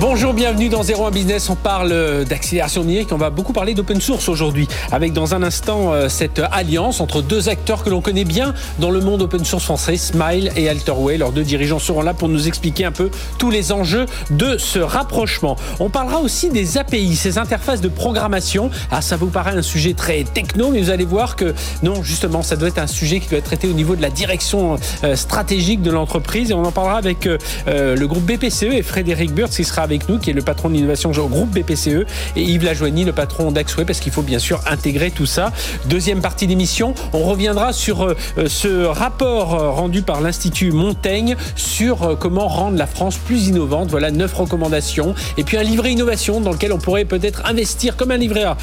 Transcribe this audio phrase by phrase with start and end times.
[0.00, 1.50] Bonjour, bienvenue dans 01 Business.
[1.50, 3.08] On parle euh, d'accélération numérique.
[3.10, 4.68] On va beaucoup parler d'open source aujourd'hui.
[4.92, 8.90] Avec dans un instant euh, cette alliance entre deux acteurs que l'on connaît bien dans
[8.90, 11.18] le monde open source français, Smile et Alterway.
[11.18, 14.78] Leurs deux dirigeants seront là pour nous expliquer un peu tous les enjeux de ce
[14.78, 15.56] rapprochement.
[15.80, 18.70] On parlera aussi des API, ces interfaces de programmation.
[18.92, 22.42] Ah, ça vous paraît un sujet très techno, mais vous allez voir que non, justement,
[22.42, 25.16] ça doit être un sujet qui doit être traité au niveau de la direction euh,
[25.16, 26.52] stratégique de l'entreprise.
[26.52, 27.28] Et on en parlera avec
[27.66, 30.74] le groupe BPCE et Frédéric Burtz qui sera avec nous, qui est le patron de
[30.74, 32.04] l'innovation groupe BPCE,
[32.36, 35.50] et Yves Lajoigny, le patron d'Axway, parce qu'il faut bien sûr intégrer tout ça.
[35.86, 38.14] Deuxième partie d'émission, on reviendra sur euh,
[38.46, 43.88] ce rapport euh, rendu par l'Institut Montaigne sur euh, comment rendre la France plus innovante.
[43.90, 45.14] Voilà neuf recommandations.
[45.38, 48.56] Et puis un livret innovation dans lequel on pourrait peut-être investir comme un livret A.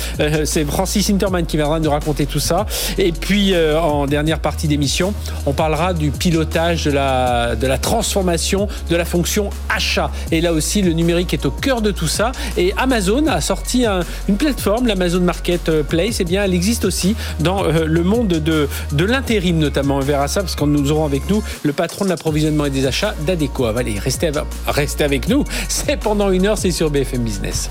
[0.45, 2.65] C'est Francis Interman qui viendra nous raconter tout ça.
[2.97, 5.13] Et puis en dernière partie d'émission,
[5.45, 10.11] on parlera du pilotage de la, transformation de la fonction achat.
[10.31, 12.31] Et là aussi, le numérique est au cœur de tout ça.
[12.57, 13.85] Et Amazon a sorti
[14.27, 16.19] une plateforme, l'Amazon Marketplace.
[16.19, 19.97] Et eh bien, elle existe aussi dans euh, le monde de, de l'intérim, notamment.
[19.97, 22.85] On verra ça parce que nous aurons avec nous le patron de l'approvisionnement et des
[22.85, 23.65] achats d'Adeco.
[23.65, 24.31] Allez, restez,
[24.67, 25.45] restez avec nous.
[25.69, 27.69] C'est pendant une heure, c'est sur BFM Business.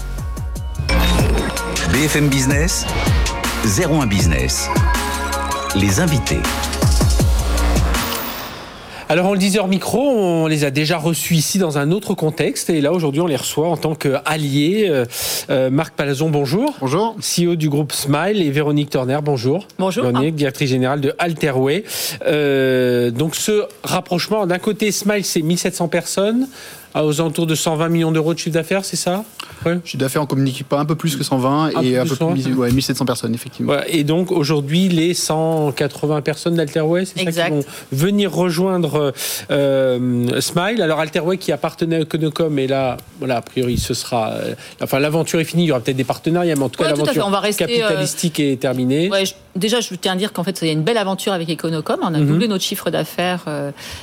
[1.93, 2.87] BFM Business,
[3.65, 4.69] 01 Business.
[5.77, 6.41] Les invités.
[9.15, 12.15] Alors on le disait hors micro, on les a déjà reçus ici dans un autre
[12.15, 14.89] contexte et là aujourd'hui on les reçoit en tant qu'alliés.
[14.89, 15.05] Euh,
[15.51, 16.75] euh, Marc Palazon, bonjour.
[16.81, 17.15] Bonjour.
[17.21, 19.69] CEO du groupe Smile et Véronique Turner, bonjour.
[19.79, 20.07] Bonjour.
[20.07, 21.85] Véronique, directrice générale de Alterway.
[22.27, 26.49] Euh, donc ce rapprochement, d'un côté Smile c'est 1700 personnes,
[27.03, 29.25] aux alentours de 120 millions d'euros de chiffre d'affaires, c'est ça
[29.67, 29.79] ouais.
[29.85, 32.71] Chiffre d'affaires, on communique pas un peu plus que 120 et un peu plus, ouais,
[32.71, 33.75] 1700 personnes, effectivement.
[33.89, 39.13] et donc aujourd'hui, les 180 personnes d'Alterway, c'est ça qui vont venir rejoindre
[39.51, 40.83] euh, Smile.
[40.83, 44.33] Alors Alterway qui appartenait à Econocom, et là, voilà, a priori, ce sera.
[44.33, 46.89] Euh, enfin, l'aventure est finie, il y aura peut-être des partenariats, mais en tout cas,
[46.89, 49.11] l'aventure euh, capitalistique est terminée.
[49.57, 52.01] Déjà, je tiens à dire qu'en fait, il y a une belle aventure avec Econocom.
[52.03, 52.27] On a mhm.
[52.27, 53.45] doublé notre chiffre d'affaires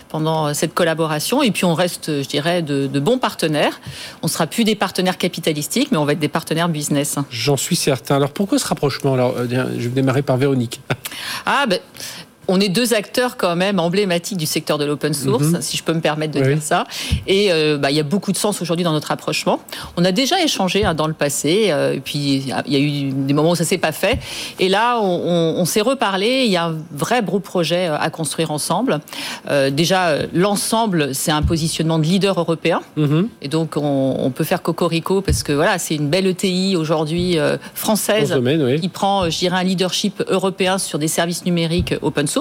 [0.09, 3.79] pendant cette collaboration, et puis on reste, je dirais, de de, bons partenaires.
[4.21, 7.17] On ne sera plus des partenaires capitalistiques, mais on va être des partenaires business.
[7.29, 8.15] J'en suis certain.
[8.15, 9.13] Alors pourquoi ce rapprochement?
[9.13, 9.47] Alors, euh,
[9.77, 10.81] je vais démarrer par Véronique.
[11.45, 11.79] Ah, ben,
[12.51, 15.61] on est deux acteurs quand même emblématiques du secteur de l'open source, mhm.
[15.61, 16.83] si je peux me permettre de dire ça.
[17.25, 19.61] Et euh, bah, il y a beaucoup de sens aujourd'hui dans notre rapprochement.
[19.95, 23.11] On a déjà échangé hein, dans le passé, euh, et puis il y a eu
[23.11, 24.19] des moments où ça s'est pas fait.
[24.59, 26.43] Et là, on, s'est reparlé.
[26.45, 28.99] Il y a un vrai gros projet euh, à construire ensemble.
[29.71, 32.81] déjà, l'ensemble, c'est un positionnement de leader européen.
[32.97, 33.29] Mhm.
[33.41, 37.37] Et donc, on, peut faire cocorico parce que voilà, c'est une belle ETI aujourd'hui
[37.75, 38.33] française
[38.81, 42.40] qui prend, je dirais, un leadership européen sur des services numériques open source.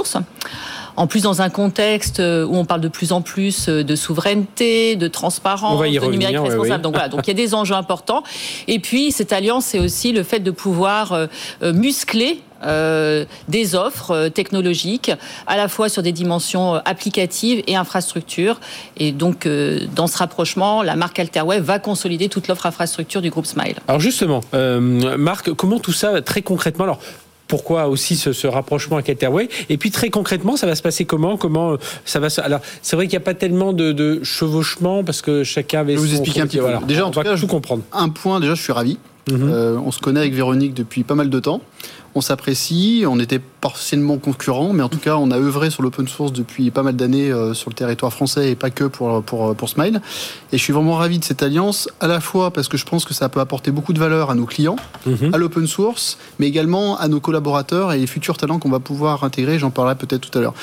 [0.97, 5.09] En plus, dans un contexte où on parle de plus en plus de souveraineté, de
[5.09, 6.83] transparence, de numérique responsable.
[6.83, 8.23] Donc voilà, donc il y a des enjeux importants.
[8.69, 11.27] Et puis cette alliance, c'est aussi le fait de pouvoir euh,
[11.63, 15.11] euh, muscler euh, des offres technologiques,
[15.47, 18.61] à la fois sur des dimensions applicatives et infrastructures.
[18.99, 19.49] Et donc,
[19.95, 23.77] dans ce rapprochement, la marque Alterweb va consolider toute l'offre infrastructure du groupe Smile.
[23.89, 27.01] Alors justement, Marc, comment tout ça très concrètement Alors,
[27.51, 31.37] pourquoi aussi ce, rapprochement avec Etherway Et puis très concrètement, ça va se passer comment
[31.37, 35.21] Comment euh, ça va Alors c'est vrai qu'il n'y a pas tellement de, chevauchement parce
[35.21, 35.97] que chacun avait.
[35.97, 36.87] Je vais vous expliquer un petit peu.
[36.87, 37.83] Déjà, en tout cas, je, comprendre.
[37.93, 38.99] Un point, déjà, je suis ravi.
[39.29, 39.51] Mhm.
[39.51, 41.61] Euh, on se connaît avec Véronique depuis pas mal de temps
[42.15, 46.09] on s'apprécie, on était partiellement concurrents, mais en tout cas, on a œuvré sur l'open
[46.09, 49.55] source depuis pas mal d'années euh, sur le territoire français et pas que pour, pour,
[49.55, 50.01] pour Smile.
[50.53, 53.05] Et je suis vraiment ravi de cette alliance, à la fois parce que je pense
[53.05, 54.77] que ça peut apporter beaucoup de valeur à nos clients,
[55.07, 55.33] mhm.
[55.33, 59.23] à l'open source, mais également à nos collaborateurs et les futurs talents qu'on va pouvoir
[59.23, 59.59] intégrer.
[59.59, 60.55] J'en parlerai peut-être tout à l'heure.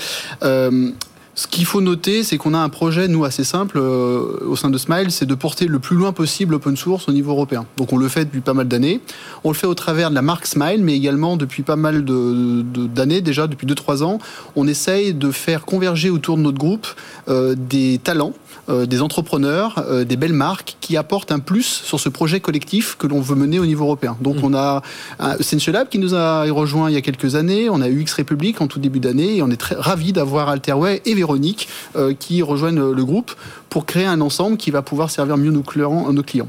[0.43, 0.91] Euh,
[1.37, 4.71] Ce qu'il faut noter, c'est qu'on a un projet, nous, assez simple euh, au sein
[4.71, 7.67] de Smile, c'est de porter le plus loin possible l'open source au niveau européen.
[7.77, 9.01] Donc on le fait depuis pas mal d'années.
[9.43, 13.21] On le fait au travers de la marque Smile, mais également depuis pas mal d'années,
[13.21, 14.17] déjà depuis 2-3 ans,
[14.55, 16.87] on essaye de faire converger autour de notre groupe
[17.29, 18.33] euh, des talents
[18.69, 22.95] euh, des entrepreneurs, euh, des belles marques qui apportent un plus sur ce projet collectif
[22.97, 24.17] que l'on veut mener au niveau européen.
[24.21, 24.45] Donc mmh.
[24.45, 24.81] on a
[25.39, 28.61] Sensualab qui nous a rejoint il y a quelques années, on a eu X République
[28.61, 32.41] en tout début d'année et on est très ravis d'avoir Alterway et Véronique euh, qui
[32.41, 33.33] rejoignent le groupe
[33.69, 36.47] pour créer un ensemble qui va pouvoir servir mieux nos clients.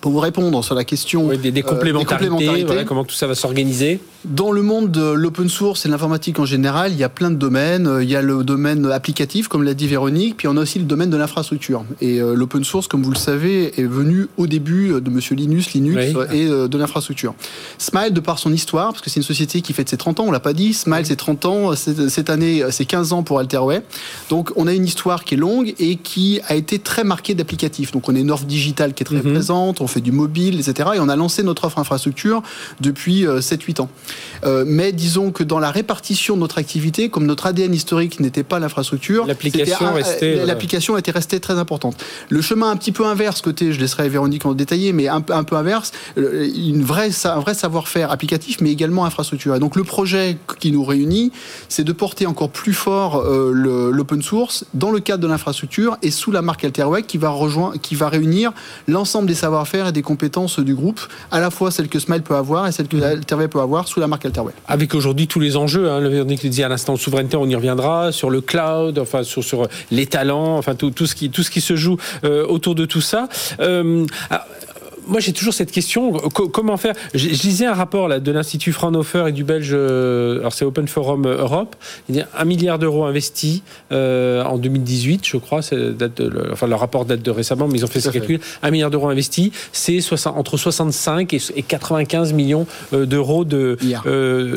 [0.00, 4.52] Pour vous répondre sur la question des, des, complémentarités, comment tout ça va s'organiser dans
[4.52, 7.36] le monde de l'open source et de l'informatique en général, il y a plein de
[7.36, 7.98] domaines.
[8.02, 10.84] Il y a le domaine applicatif, comme l'a dit Véronique, puis on a aussi le
[10.84, 11.84] domaine de l'infrastructure.
[12.00, 15.72] Et euh, l'open source, comme vous le savez, est venu au début de Monsieur Linus,
[15.72, 16.02] Linux
[16.32, 17.34] et euh, de l'infrastructure.
[17.78, 20.24] Smile, de par son histoire, parce que c'est une société qui fête ses 30 ans,
[20.26, 23.82] on l'a pas dit, Smile c'est 30 ans, cette année c'est 15 ans pour Alterway.
[24.28, 27.92] Donc on a une histoire qui est longue et qui a été très marquée d'applicatifs.
[27.92, 29.32] Donc on est North Digital qui est très mhm.
[29.32, 30.90] présente, on fait du mobile, etc.
[30.96, 32.42] Et on a lancé notre offre infrastructure
[32.80, 33.88] depuis 7-8 euh, ans.
[34.44, 38.42] Euh, mais disons que dans la répartition de notre activité, comme notre ADN historique n'était
[38.42, 39.86] pas l'infrastructure, l'application
[40.22, 41.96] euh, l'application était restée très importante.
[42.28, 45.44] Le chemin un petit peu inverse côté, je laisserai Véronique en détailler, mais un, un
[45.44, 49.54] peu inverse, euh, une vraie, un vrai savoir-faire applicatif, mais également infrastructure.
[49.54, 51.32] Et donc le projet qui nous réunit,
[51.68, 56.30] c'est de porter encore plus fort l'open source dans le cadre de l'infrastructure et sous
[56.30, 58.52] la marque Alterway qui va rejoindre, qui va réunir
[58.88, 62.36] l'ensemble des savoir-faire et des compétences du groupe, à la fois celles que Smile peut
[62.36, 62.96] avoir et celles que.
[62.96, 64.05] Alterway peut avoir sous la
[64.68, 68.30] Avec aujourd'hui tous les enjeux, hein, le disait à l'instant souveraineté, on y reviendra, sur
[68.30, 71.76] le cloud, enfin sur, sur les talents, enfin tout, ce qui, tout ce qui se
[71.76, 73.28] joue euh, autour de tout ça.
[73.60, 74.06] Euh,
[75.06, 76.94] moi, j'ai toujours cette question comment faire?
[77.14, 80.88] Je, lisais un rapport là, de l'Institut Fraunhofer et du Belge, euh, alors c'est Open
[80.88, 81.76] Forum Europe.
[82.08, 83.62] Il y a un milliard d'euros investis
[83.92, 85.60] euh, en 2018, je crois.
[85.60, 88.40] Date de, le, enfin, le rapport date de récemment, mais ils ont fait ces calculs.
[88.62, 93.76] Un milliard d'euros investis, c'est entre 65 et, 95 millions euh, d'euros de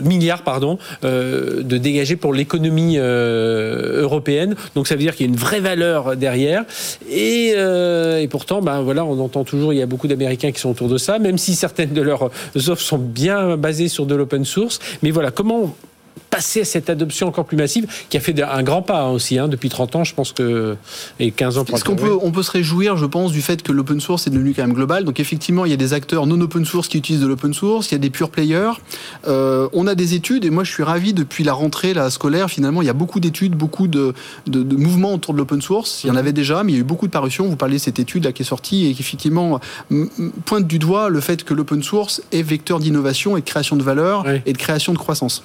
[0.03, 4.55] milliards, pardon, de dégagés pour l'économie européenne.
[4.75, 6.63] Donc ça veut dire qu'il y a une vraie valeur derrière.
[7.09, 10.71] Et, et pourtant, ben voilà, on entend toujours, il y a beaucoup d'Américains qui sont
[10.71, 14.45] autour de ça, même si certaines de leurs offres sont bien basées sur de l'open
[14.45, 14.79] source.
[15.03, 15.75] Mais voilà, comment
[16.29, 19.37] passer à cette adoption encore plus massive qui a fait un grand pas hein, aussi
[19.37, 20.75] hein, depuis 30 ans je pense que
[21.19, 23.71] et 15 ans Est-ce qu'on peut on peut se réjouir je pense du fait que
[23.71, 25.03] l'open source est devenu quand même global?
[25.03, 27.91] Donc effectivement il y a des acteurs non open source qui utilisent de l'open source
[27.91, 28.71] il y a des pure players
[29.27, 32.49] euh, on a des études et moi je suis ravi depuis la rentrée la scolaire
[32.49, 34.13] finalement il y a beaucoup d'études beaucoup de,
[34.47, 36.03] de, mouvements autour de l'open source.
[36.03, 37.47] Il y en avait déjà mais il y a eu beaucoup de parutions.
[37.47, 39.59] Vous parlez de cette étude là qui est sortie et qui effectivement
[40.45, 43.83] pointe du doigt le fait que l'open source est vecteur d'innovation et de création de
[43.83, 45.43] valeur et de création de croissance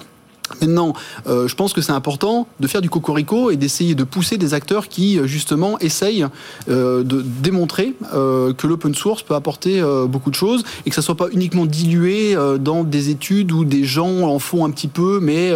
[0.61, 0.93] Maintenant,
[1.27, 4.53] euh, je pense que c'est important de faire du cocorico et d'essayer de pousser des
[4.53, 6.25] acteurs qui, euh, justement, essayent
[6.69, 11.15] euh, de démontrer que l'open source peut apporter beaucoup de choses et que ça soit
[11.15, 15.51] pas uniquement dilué dans des études où des gens en font un petit peu, mais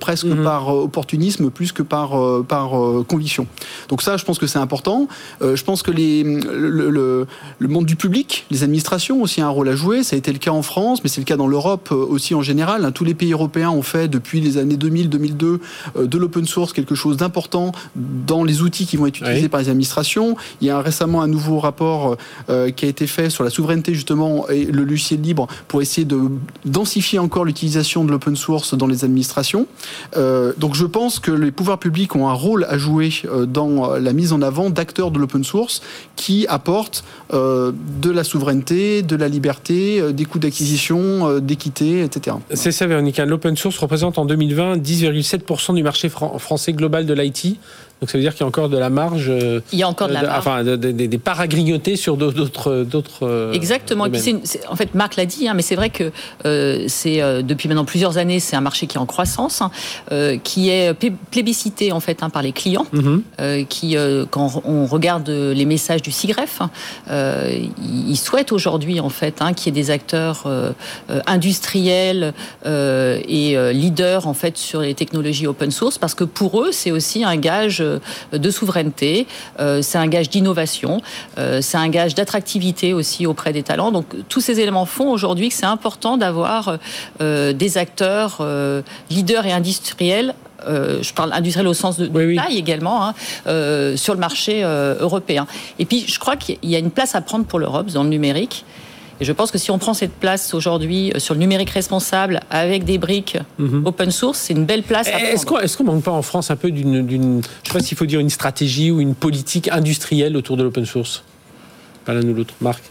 [0.00, 0.42] presque mhm.
[0.42, 2.70] par opportunisme plus que par, par
[3.06, 3.46] conviction.
[3.88, 5.08] Donc ça, je pense que c'est important.
[5.40, 7.26] je pense que les, le, le,
[7.58, 10.02] le, monde du public, les administrations ont aussi un rôle à jouer.
[10.02, 12.42] Ça a été le cas en France, mais c'est le cas dans l'Europe aussi en
[12.42, 12.90] général.
[12.92, 15.58] Tous les pays européens ont fait depuis les années 2000-2002
[15.96, 19.60] euh, de l'open source quelque chose d'important dans les outils qui vont être utilisés par
[19.60, 20.36] les administrations.
[20.60, 22.16] Il y a récemment un nouveau rapport
[22.48, 26.04] euh, qui a été fait sur la souveraineté justement et le logiciel libre pour essayer
[26.04, 26.20] de
[26.64, 29.66] densifier encore l'utilisation de l'open source dans les administrations.
[30.16, 33.10] Euh, donc je pense que les pouvoirs publics ont un rôle à jouer
[33.48, 35.80] dans la mise en avant d'acteurs de l'open source
[36.16, 42.36] qui apportent de la souveraineté, de la liberté, des coûts d'acquisition, d'équité, etc.
[42.52, 43.18] C'est ça, Véronique.
[43.18, 47.58] L'open source représente en 2020 10,7% du marché français global de l'IT.
[48.02, 49.28] Donc ça veut dire qu'il y a encore de la marge.
[49.28, 50.38] Euh, il y a encore de la marge.
[50.40, 52.82] Enfin, des parts à grignoter sur d'autres.
[52.82, 54.06] d'autres euh, Exactement.
[54.06, 56.10] Et puis en fait, Marc l'a dit, hein, mais c'est vrai que
[56.44, 59.70] euh, c'est depuis maintenant plusieurs années, c'est un marché qui est en croissance, hein,
[60.42, 60.92] qui est
[61.30, 63.66] plébiscité en fait hein, par les clients, mm-hmm.
[63.66, 63.96] qui,
[64.30, 66.60] quand on regarde les messages du SIGREF,
[67.08, 70.48] ils souhaitent aujourd'hui en fait qu'il y ait des acteurs
[71.28, 72.34] industriels
[72.66, 77.22] et leaders en fait sur les technologies open source, parce que pour eux, c'est aussi
[77.22, 77.80] un gage
[78.32, 79.26] de souveraineté,
[79.60, 81.00] euh, c'est un gage d'innovation,
[81.38, 83.90] euh, c'est un gage d'attractivité aussi auprès des talents.
[83.90, 86.78] Donc tous ces éléments font aujourd'hui que c'est important d'avoir
[87.20, 88.46] euh, des acteurs
[89.10, 90.34] leaders et industriels
[90.64, 92.06] je parle industriel au sens de,
[92.36, 93.14] taille également, hein,
[93.96, 95.48] sur le marché européen.
[95.80, 98.08] Et puis, je crois qu'il y a une place à prendre pour l'Europe dans le
[98.08, 98.64] numérique.
[99.22, 102.82] Et je pense que si on prend cette place aujourd'hui sur le numérique responsable avec
[102.82, 103.86] des briques mhm.
[103.86, 105.06] open source, c'est une belle place.
[105.06, 108.04] Est-ce qu'on est manque pas en France un peu d'une, je sais pas s'il faut
[108.04, 111.22] dire une stratégie ou une politique industrielle autour de l'open source?
[112.04, 112.52] Pas l'un ou l'autre.
[112.60, 112.82] Marc?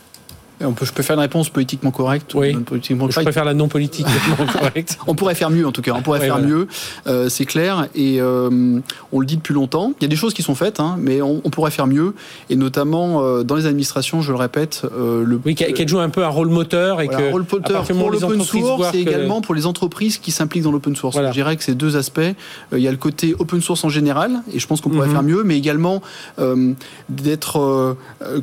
[0.66, 2.34] On peut, je peux faire une réponse politiquement correcte.
[2.34, 2.54] Oui.
[2.54, 3.68] Politiquement je préfère la non
[4.60, 4.98] correcte.
[5.08, 5.94] on pourrait faire mieux en tout cas.
[5.96, 6.68] On pourrait faire mieux.
[7.08, 7.88] Euh, c'est clair.
[7.96, 8.80] Et euh,
[9.12, 9.94] on le dit depuis longtemps.
[10.00, 12.14] Il y a des choses qui sont faites, hein, mais on, pourrait faire mieux.
[12.50, 14.84] Et notamment euh, dans les administrations, je le répète.
[14.94, 18.12] le, oui, qu'elle joue un peu un rôle moteur et que un rôle moteur pour
[18.12, 21.18] l'open source et également pour les entreprises qui s'impliquent dans l'open source.
[21.18, 22.20] Je dirais que c'est deux aspects.
[22.72, 25.14] il y a le côté open source en général, et je pense qu'on pourrait mhm.
[25.14, 26.02] faire mieux, mais également
[27.10, 27.96] d'être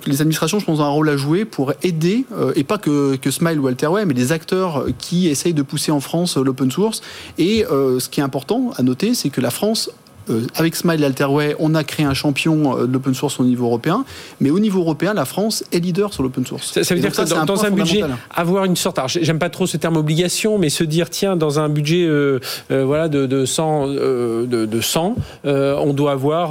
[0.07, 3.19] les administrations, je pense, ont un rôle à jouer pour aider euh, et pas que,
[3.31, 7.03] Smile ou Alterway, mais des acteurs qui essayent de pousser en France l'open source.
[7.37, 10.08] Et euh, ce qui est important à noter, c'est que la France euh,
[10.55, 13.67] avec Smile et Alterway, on a créé un champion euh, de l'open source au niveau
[13.67, 14.05] européen,
[14.41, 16.81] mais au niveau européen, la France est leader sur l'open source.
[16.83, 18.03] Ça, veut dire que dans, un, budget,
[18.35, 21.69] avoir une sorte, j'aime pas trop ce terme obligation, mais se dire, tiens, dans un
[21.69, 26.51] budget euh, voilà, de, de 100, de, 100 on doit avoir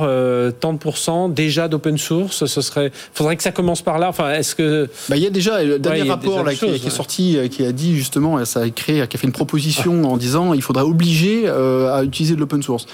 [0.59, 4.09] tant de pourcents déjà d'open source, ce serait, faudrait que ça commence par là.
[4.09, 4.89] Enfin, est-ce que.
[5.09, 7.95] Bah, il y a déjà le dernier rapport là, qui, est sorti, qui a dit
[7.95, 12.03] justement, ça a créé, qui a fait une proposition en disant, il faudra obliger à
[12.03, 12.85] utiliser de l'open source.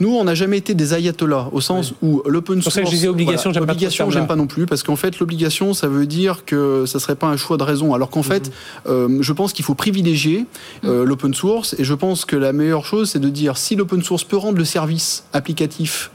[0.00, 2.64] Nous, on n'a jamais été des ayatollahs, au sens où l'open source.
[2.64, 5.18] Pour ça que je disais obligation, j'aime pas j'aime pas non plus, parce qu'en fait,
[5.18, 7.94] l'obligation, ça veut dire que ça serait pas un choix de raison.
[7.94, 8.52] Alors qu'en fait, mhm.
[8.92, 10.46] euh, je pense qu'il faut privilégier
[10.84, 11.08] euh, mhm.
[11.08, 14.24] l'open source, et je pense que la meilleure chose, c'est de dire si l'open source
[14.24, 16.10] peut rendre le service applicatif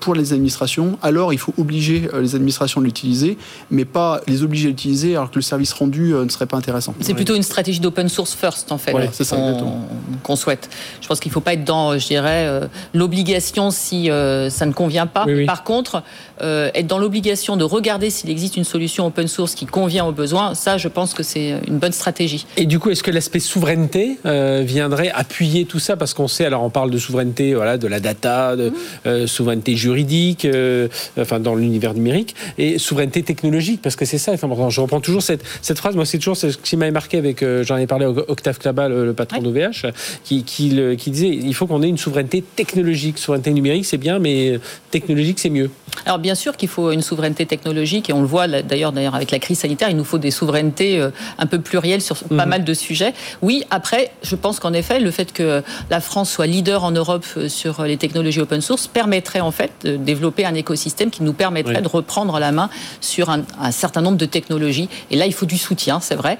[0.00, 3.38] pour les administrations, alors il faut obliger euh, les administrations de l'utiliser,
[3.70, 6.56] mais pas les obliger à l'utiliser alors que le service rendu euh, ne serait pas
[6.56, 6.94] intéressant.
[7.00, 8.92] C'est plutôt une stratégie d'open source first, en fait,
[10.22, 10.68] qu'on souhaite.
[11.00, 12.60] Je pense qu'il ne faut pas être dans, je dirais,
[12.94, 15.26] l'obligation si ça ne convient pas.
[15.46, 16.02] Par contre,
[16.40, 20.54] être dans l'obligation de regarder s'il existe une solution open source qui convient aux besoins,
[20.54, 22.46] ça, je pense que c'est une bonne stratégie.
[22.56, 25.96] Et du coup, est-ce que l'aspect souveraineté viendrait appuyer tout ça?
[25.96, 28.72] Parce qu'on sait, alors on parle de souveraineté, voilà, de la data, de
[29.04, 29.26] mmh.
[29.26, 30.88] souveraineté juridique, euh,
[31.18, 34.32] enfin dans l'univers numérique, et souveraineté technologique, parce que c'est ça.
[34.32, 35.96] Enfin, je reprends toujours cette, cette phrase.
[35.96, 39.12] Moi, c'est toujours ce qui m'a marqué avec, euh, j'en ai parlé Octave Klaba, le,
[39.12, 39.86] patron d'OVH,
[40.24, 43.18] qui, qui, qui, disait il faut qu'on ait une souveraineté technologique.
[43.18, 44.58] Souveraineté numérique, c'est bien, mais
[44.90, 45.70] technologique, c'est mieux.
[46.06, 49.30] Alors, bien sûr qu'il faut une souveraineté technologique, et on le voit d'ailleurs d'ailleurs avec
[49.30, 52.48] la crise sanitaire, il nous faut des souverainetés euh, un peu plurielles sur pas mhm.
[52.48, 53.12] mal de sujets.
[53.42, 57.26] Oui, après, je pense qu'en effet, le fait que la France soit leader en Europe
[57.48, 61.82] sur les technologies open source permettrait en fait de développer un écosystème qui nous permettrait
[61.82, 62.70] de reprendre la main
[63.00, 64.88] sur un, un certain nombre de technologies.
[65.10, 66.38] Et là, il faut du soutien, c'est vrai.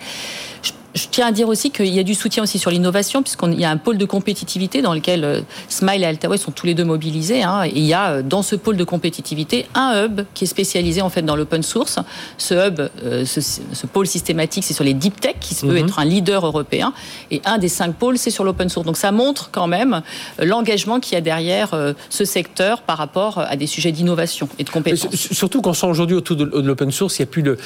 [0.62, 0.72] Je
[1.10, 3.70] tiens à dire aussi qu'il y a du soutien aussi sur l'innovation, puisqu'il y a
[3.70, 7.42] un pôle de compétitivité dans lequel euh, Smile et Altaway sont tous les deux mobilisés.
[7.42, 10.46] Hein, et il y a euh, dans ce pôle de compétitivité un hub qui est
[10.46, 11.98] spécialisé en fait dans l'open source.
[12.38, 15.76] Ce hub, euh, ce, pôle systématique, c'est sur les deep tech, qui peut mhm.
[15.76, 16.92] être un leader européen.
[17.30, 18.86] Et un des cinq pôles, c'est sur l'open source.
[18.86, 20.02] Donc ça montre quand même
[20.38, 21.70] l'engagement qu'il y a derrière
[22.08, 25.14] ce secteur par rapport à des sujets d'innovation et de compétences.
[25.14, 27.58] Surtout qu'on sent aujourd'hui autour de l'open source, il y a plus de,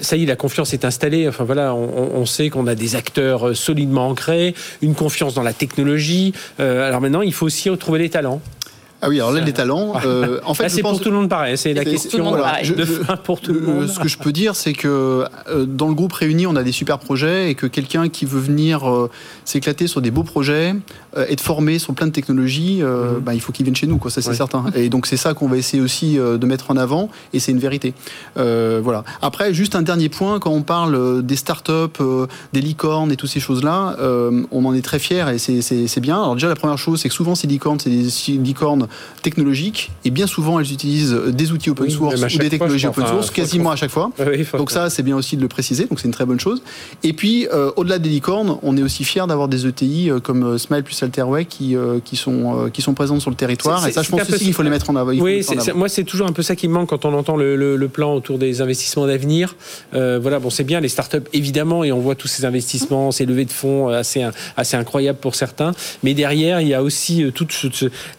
[0.00, 1.28] ça y est, la confiance est installée.
[1.28, 5.34] Enfin voilà, on, on sait qu'on on a des acteurs euh, solidement ancrés, une confiance
[5.34, 6.32] dans la technologie.
[6.60, 8.40] Euh, alors maintenant, il faut aussi retrouver les talents.
[9.04, 9.94] Ah oui, alors là, les talents.
[10.04, 11.58] Euh, en fait, c'est pour tout le monde pareil.
[11.58, 13.88] C'est la question de pour tout le monde.
[13.88, 15.24] Ce que je peux dire, c'est que
[15.66, 18.88] dans le groupe réuni, on a des super projets et que quelqu'un qui veut venir
[19.44, 20.74] s'éclater sur des beaux projets,
[21.16, 22.80] être formé sur plein de technologies,
[23.22, 24.10] bah, il faut qu'il vienne chez nous, quoi.
[24.10, 24.66] Ça, c'est certain.
[24.76, 27.10] Et donc, c'est ça qu'on va essayer aussi de mettre en avant.
[27.32, 27.94] Et c'est une vérité.
[28.36, 29.02] voilà.
[29.20, 31.72] Après, juste un dernier point, quand on parle des startups,
[32.52, 33.96] des licornes et toutes ces choses-là,
[34.52, 36.22] on en est très fiers et c'est bien.
[36.22, 38.86] Alors déjà, la première chose, c'est que souvent ces licornes, c'est des licornes
[39.22, 43.30] technologiques et bien souvent elles utilisent des outils open source ou des technologies open source
[43.30, 44.10] quasiment à chaque fois.
[44.58, 46.62] donc ça c'est bien aussi de le préciser, donc c'est une très bonne chose.
[47.02, 50.44] Et puis euh, au-delà des licornes, on est aussi fier d'avoir des ETI euh, comme
[50.44, 54.02] euh, Smile plus Alterway qui, qui, sont, qui sont présentes sur le territoire et ça
[54.02, 55.12] je pense aussi qu'il faut les mettre en avant.
[55.12, 55.44] Oui,
[55.74, 58.38] moi c'est toujours un peu ça qui me manque quand on entend le, plan autour
[58.38, 59.56] des investissements d'avenir.
[59.92, 63.44] voilà, bon c'est bien les startups évidemment et on voit tous ces investissements, ces levées
[63.44, 64.24] de fonds assez,
[64.56, 65.72] assez incroyables pour certains,
[66.02, 67.52] mais derrière il y a aussi toute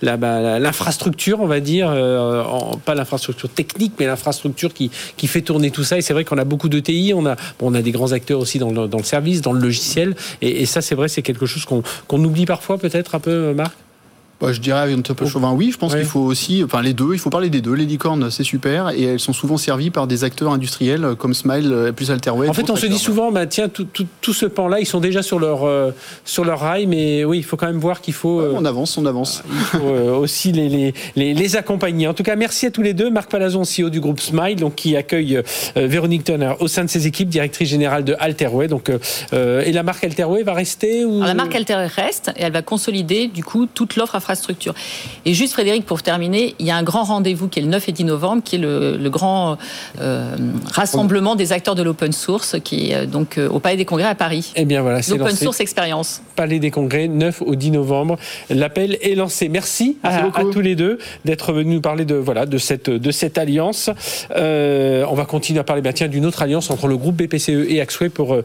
[0.01, 2.43] la, bah, l'infrastructure, on va dire, euh,
[2.85, 5.97] pas l'infrastructure technique, mais l'infrastructure qui, qui fait tourner tout ça.
[5.97, 8.39] Et c'est vrai qu'on a beaucoup de TI, on a, on a des grands acteurs
[8.39, 10.15] aussi dans le, dans le service, dans le logiciel.
[10.41, 13.75] Et, ça, c'est vrai, c'est quelque chose qu'on oublie parfois peut-être un peu, Marc?
[14.43, 15.71] Bah, je dirais avec notre chauvin, oui.
[15.71, 17.71] Je pense qu'il faut aussi, enfin les deux, il faut parler des deux.
[17.71, 21.93] Les licornes, c'est super, et elles sont souvent servies par des acteurs industriels comme Smile,
[21.95, 22.49] plus Alterway.
[22.49, 25.23] En fait, on se dit souvent, bah, tiens, tout, tout, ce pan-là, ils sont déjà
[25.23, 25.91] sur leur euh,
[26.25, 28.41] sur leur rail, mais oui, il faut quand même voir qu'il faut.
[28.41, 29.43] on avance, on avance.
[29.49, 29.87] Il faut
[30.19, 32.09] aussi les, les, les, les, accompagner.
[32.09, 33.09] En tout cas, merci à tous les deux.
[33.09, 35.41] Marc Palazon, CEO du groupe Smile, donc qui accueille
[35.77, 38.67] Véronique Turner au sein de ses équipes, directrice générale de Alterway.
[38.67, 38.91] Donc,
[39.31, 41.21] et la marque Alterway va rester ou...
[41.21, 44.73] La marque Alterway reste et elle va consolider du coup toute l'offre infrastructure structure.
[45.25, 47.89] Et juste Frédéric, pour terminer, il y a un grand rendez-vous qui est le 9
[47.89, 49.57] et 10 novembre, qui est le, grand
[49.99, 50.35] euh,
[50.71, 54.07] rassemblement des acteurs de l'open source, qui est euh, donc euh, au Palais des Congrès
[54.07, 54.51] à Paris.
[54.55, 56.21] Eh bien voilà, c'est L'open source expérience.
[56.35, 58.17] Palais des Congrès, 9 au 10 novembre.
[58.49, 59.49] L'appel est lancé.
[59.49, 63.37] Merci, à, tous les deux d'être venus nous parler de voilà de cette de cette
[63.37, 63.89] alliance.
[64.35, 68.09] on va continuer à parler bah, d'une autre alliance entre le groupe BPCE et Axway
[68.09, 68.35] pour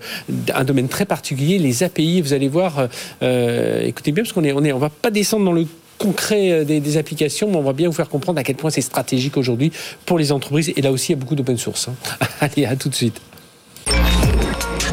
[0.55, 2.21] un domaine très particulier, les API.
[2.21, 2.89] Vous allez voir,
[3.21, 5.67] écoutez bien parce qu'on est on est on va pas descendre dans le
[5.99, 8.81] concret euh, des, applications, mais on va bien vous faire comprendre à quel point c'est
[8.81, 9.73] stratégique aujourd'hui
[10.07, 10.73] pour les entreprises.
[10.77, 11.89] Et là aussi, il y a beaucoup d'open source.
[11.89, 11.95] Hein.
[12.41, 13.21] Allez, à tout de suite.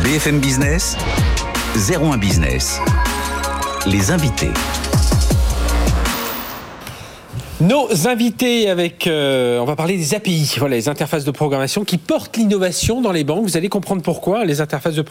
[0.03, 0.97] BFM Business,
[1.75, 2.79] 01 Business.
[3.87, 4.51] Les invités.
[7.61, 11.97] Nos invités avec, euh, on va parler des API, voilà, les interfaces de programmation qui
[11.97, 13.45] portent l'innovation dans les banques.
[13.45, 14.43] Vous allez comprendre pourquoi.
[14.43, 15.05] Les interfaces de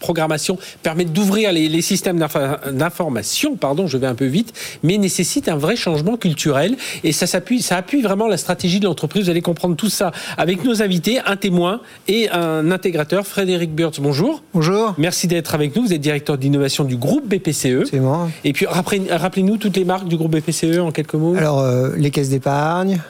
[0.00, 2.26] programmation permettent d'ouvrir les, systèmes
[2.72, 7.26] d'information, pardon, je vais un peu vite, mais nécessitent un vrai changement culturel et ça
[7.26, 9.24] s'appuie, ça appuie vraiment la stratégie de l'entreprise.
[9.24, 14.00] Vous allez comprendre tout ça avec nos invités, un témoin et un intégrateur, Frédéric Burtz.
[14.00, 14.42] Bonjour.
[14.54, 14.94] Bonjour.
[14.96, 15.82] Merci d'être avec nous.
[15.82, 17.90] Vous êtes directeur d'innovation du groupe BPCE.
[17.90, 18.30] C'est moi.
[18.42, 21.36] Et puis rappelez-nous toutes les marques du groupe BPCE en quelques mots.
[21.36, 23.00] Alors euh, les caisses d'épargne,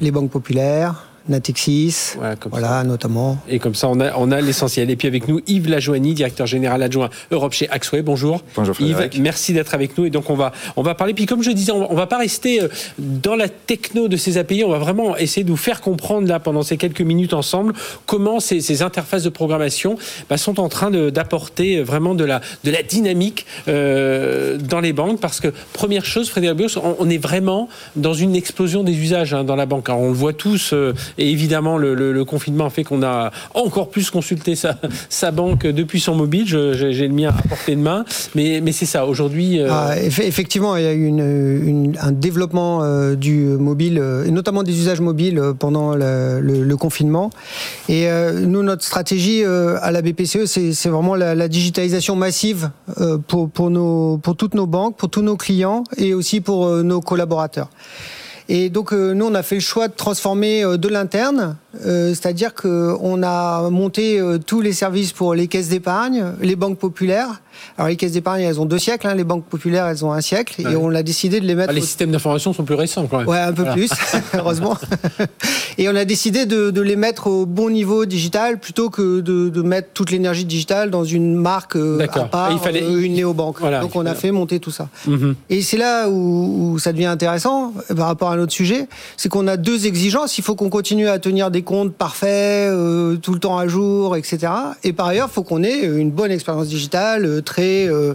[0.00, 2.16] les banques populaires, Natixis,
[2.50, 3.38] voilà, notamment.
[3.48, 4.90] Et comme ça, on a, on a l'essentiel.
[4.90, 8.02] Et puis avec nous, Yves Lajoigny, directeur général adjoint Europe chez Axway.
[8.02, 8.42] Bonjour.
[8.56, 10.04] Bonjour Yves, merci d'être avec nous.
[10.04, 11.14] Et donc on va, on va parler.
[11.14, 14.64] Puis comme je disais, on, va pas rester euh, dans la techno de ces API.
[14.64, 17.72] On va vraiment essayer de vous faire comprendre là pendant ces quelques minutes ensemble
[18.06, 19.96] comment ces, ces interfaces de programmation
[20.28, 24.92] bah, sont en train d'apporter euh, vraiment de la, de la dynamique euh, dans les
[24.92, 25.20] banques.
[25.20, 29.44] Parce que première chose, Frédéric Bios, on, est vraiment dans une explosion des usages hein,
[29.44, 29.88] dans la banque.
[29.88, 30.74] Alors, on le voit tous.
[31.18, 36.14] Et évidemment, le, confinement a fait qu'on a encore plus consulté sa, banque depuis son
[36.14, 36.46] mobile.
[36.46, 38.04] J'ai le mien à portée de main.
[38.34, 39.60] Mais, c'est ça, aujourd'hui.
[39.60, 41.12] Euh, ah, effectivement, il y a eu
[42.00, 47.30] un développement euh, du mobile, euh, et notamment des usages mobiles pendant le, confinement.
[47.88, 48.08] Et
[48.46, 52.70] nous, notre stratégie à la BPCE, c'est vraiment la, digitalisation massive
[53.28, 57.68] pour toutes nos banques, pour tous nos clients et aussi pour nos collaborateurs.
[58.48, 62.08] Et donc euh, nous, on a fait le choix de transformer euh, de l'interne, euh,
[62.10, 67.40] c'est-à-dire qu'on a monté tous les services pour les caisses d'épargne, les banques populaires,
[67.78, 69.06] alors les caisses d'épargne, elles ont deux siècles.
[69.06, 69.14] Hein.
[69.14, 70.60] Les banques populaires, elles ont un siècle.
[70.60, 71.70] Et on a décidé de les mettre.
[71.70, 73.28] Ah, les systèmes d'information sont plus récents, quand même.
[73.28, 73.90] Ouais, un peu plus,
[74.34, 74.76] heureusement.
[75.78, 79.90] et on a décidé de, les mettre au bon niveau digital plutôt que de, mettre
[79.94, 82.82] toute l'énergie digitale dans une marque euh, à part, il fallait...
[82.82, 83.60] Euh, une néobanque.
[83.80, 84.88] Donc on a fait monter tout ça.
[85.06, 85.34] Mhm.
[85.48, 89.46] Et c'est là où, ça devient intéressant euh, par rapport à notre sujet, c'est qu'on
[89.46, 90.38] a deux exigences.
[90.38, 92.70] Il faut qu'on continue à tenir des comptes parfaits,
[93.22, 94.52] tout le temps à jour, etc.
[94.84, 98.14] Et par ailleurs, il faut qu'on ait une bonne expérience digitale très euh,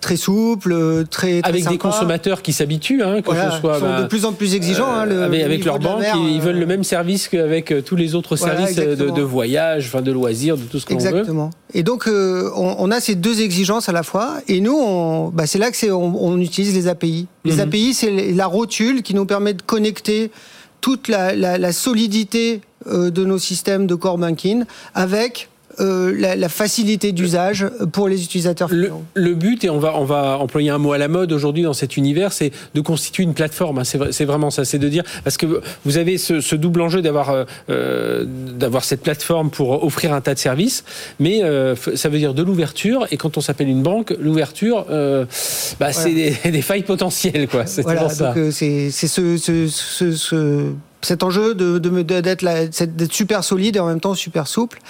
[0.00, 4.06] très souple, très, avec des consommateurs qui s'habituent, hein, que ce soit sont de bah,
[4.06, 7.72] plus en plus exigeants hein, euh, avec, leur banque, ils veulent le même service qu'avec
[7.72, 11.06] euh, tous les autres services de, voyage, enfin de loisirs, de tout ce qu'on veut.
[11.06, 11.48] Exactement.
[11.72, 15.70] Et donc on, a ces deux exigences à la fois, et nous, bah, c'est là
[15.70, 17.26] que on, utilise les API.
[17.46, 17.60] Les mhm.
[17.60, 20.30] API, c'est la rotule qui nous permet de connecter
[20.84, 25.48] toute la, la solidité de nos systèmes de core banking avec
[25.80, 29.02] euh, la, facilité d'usage pour les utilisateurs finaux.
[29.14, 31.72] Le, but, et on va, on va employer un mot à la mode aujourd'hui dans
[31.72, 33.78] cet univers, c'est de constituer une plateforme.
[33.78, 33.84] Hein.
[33.84, 37.44] c'est vraiment ça, c'est de dire, parce que vous avez ce, double enjeu d'avoir euh,
[37.70, 40.84] euh, d'avoir cette plateforme pour offrir un tas de services,
[41.18, 41.42] mais
[41.94, 44.86] ça veut dire de l'ouverture, et quand on s'appelle une banque, l'ouverture,
[45.80, 46.12] bah, c'est
[46.50, 47.48] des, failles potentielles.
[47.48, 47.66] Quoi.
[47.66, 47.82] C'est
[48.90, 50.72] ce, ce, ce
[51.04, 52.44] cet enjeu de, d'être,
[53.10, 54.80] super solide et en même temps super souple.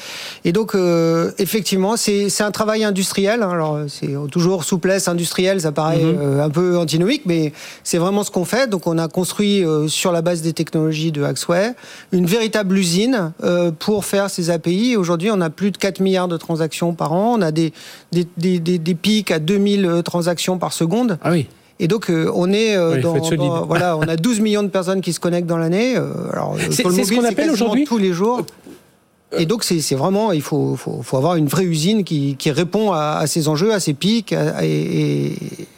[0.44, 3.42] Et donc, euh, effectivement, c'est, un travail industriel.
[3.42, 3.50] Hein.
[3.50, 6.18] Alors, c'est toujours souplesse industrielle, ça paraît mhm.
[6.20, 8.68] euh, un peu antinomique, mais c'est vraiment ce qu'on fait.
[8.68, 11.74] Donc, on a construit euh, sur la base des technologies de Axway
[12.12, 13.32] une véritable usine
[13.78, 14.96] pour faire ces API.
[14.96, 17.34] Aujourd'hui, on a plus de 4 milliards de transactions par an.
[17.38, 17.72] On a des,
[18.12, 21.18] des, des, des pics à 2000 transactions par seconde.
[21.22, 21.48] Ah oui.
[21.80, 25.12] Et donc, euh, on est euh, dans, voilà, on a 12 millions de personnes qui
[25.12, 25.96] se connectent dans l'année.
[25.96, 28.42] Euh, alors, c'est ce qu'on appelle aujourd'hui tous les jours.
[29.36, 32.92] Et donc, c'est vraiment, il faut, faut, faut, avoir une vraie usine qui, qui répond
[32.92, 34.32] à, à, ces enjeux, à ces pics,
[34.62, 35.32] et,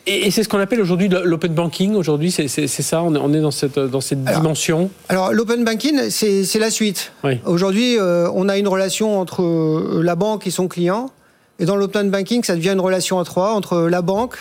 [0.06, 1.94] Et, c'est ce qu'on appelle aujourd'hui l'open banking.
[1.94, 3.02] Aujourd'hui, c'est ça.
[3.02, 4.90] On est dans cette, dans cette dimension.
[5.08, 7.12] Alors, l'open banking, c'est la suite.
[7.44, 11.10] Aujourd'hui, euh, on a une relation entre la banque et son client.
[11.58, 14.36] Et dans l'open banking, ça devient une relation à trois entre la banque,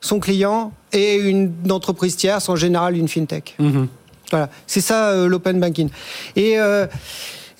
[0.00, 3.54] son client et une entreprise tierce, en général une fintech.
[3.58, 3.88] Mhm.
[4.30, 5.90] Voilà, c'est ça euh, l'open banking.
[6.36, 6.56] Et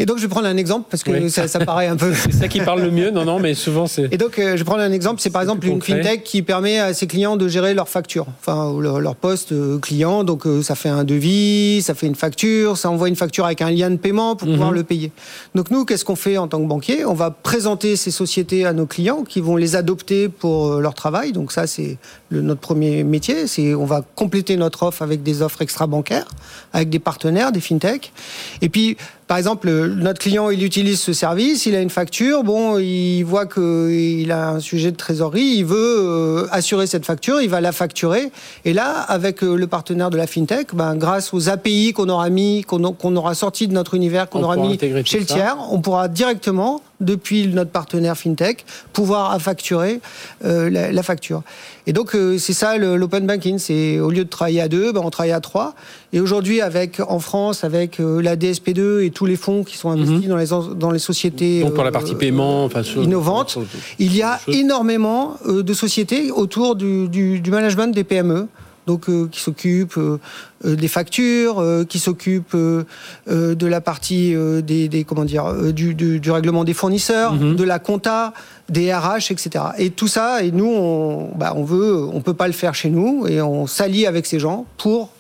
[0.00, 2.14] et donc, je vais prendre un exemple parce que ça, paraît un peu.
[2.14, 4.08] c'est ça qui parle le mieux, non, non, mais souvent c'est.
[4.10, 5.20] Et donc, euh, je vais prendre un exemple.
[5.20, 8.74] C'est par exemple une fintech qui permet à ses clients de gérer leurs factures, enfin
[8.80, 10.24] leur, poste euh, client.
[10.24, 13.60] Donc, euh, ça fait un devis, ça fait une facture, ça envoie une facture avec
[13.60, 14.76] un lien de paiement pour pouvoir mhm.
[14.76, 15.12] le payer.
[15.54, 17.04] Donc, nous, qu'est-ce qu'on fait en tant que banquier?
[17.04, 21.32] On va présenter ces sociétés à nos clients qui vont les adopter pour leur travail.
[21.32, 21.98] Donc, ça, c'est
[22.30, 23.46] notre premier métier.
[23.46, 26.28] C'est on va compléter notre offre avec des offres extra bancaires,
[26.72, 28.14] avec des partenaires, des fintechs.
[28.62, 28.96] Et puis
[29.30, 33.46] par exemple, notre client, il utilise ce service, il a une facture, bon, il voit
[33.46, 37.70] qu'il a un sujet de trésorerie, il veut euh, assurer cette facture, il va la
[37.70, 38.32] facturer.
[38.64, 42.28] Et là, avec euh, le partenaire de la fintech, ben, grâce aux API qu'on aura
[42.28, 42.82] mis, qu'on
[43.14, 47.48] aura sorti de notre univers, qu'on aura mis chez le tiers, on pourra directement depuis
[47.48, 50.00] notre partenaire FinTech, pouvoir facturer
[50.44, 51.42] euh, la, facture.
[51.86, 53.58] Et donc, euh, c'est ça l'open banking.
[53.58, 55.74] C'est au lieu de travailler à deux, ben, on travaille à trois.
[56.12, 59.90] Et aujourd'hui, avec en France, avec euh, la DSP2 et tous les fonds qui sont
[59.90, 60.28] investis mhm.
[60.28, 63.58] dans, les, dans les sociétés donc pour la partie paiement, enfin, innovantes,
[63.98, 68.48] il y a énormément de sociétés autour du, du, du management des PME
[68.90, 70.18] donc euh, qui s'occupe euh,
[70.64, 76.74] euh, des factures, qui s'occupe de la partie des, comment dire du, du, règlement des
[76.74, 77.54] fournisseurs, mhm.
[77.54, 78.34] de la compta,
[78.68, 79.64] des RH, etc.
[79.78, 82.90] Et tout ça, et nous, on, bah, on veut, on peut pas le faire chez
[82.90, 85.10] nous, et on s'allie avec ces gens pour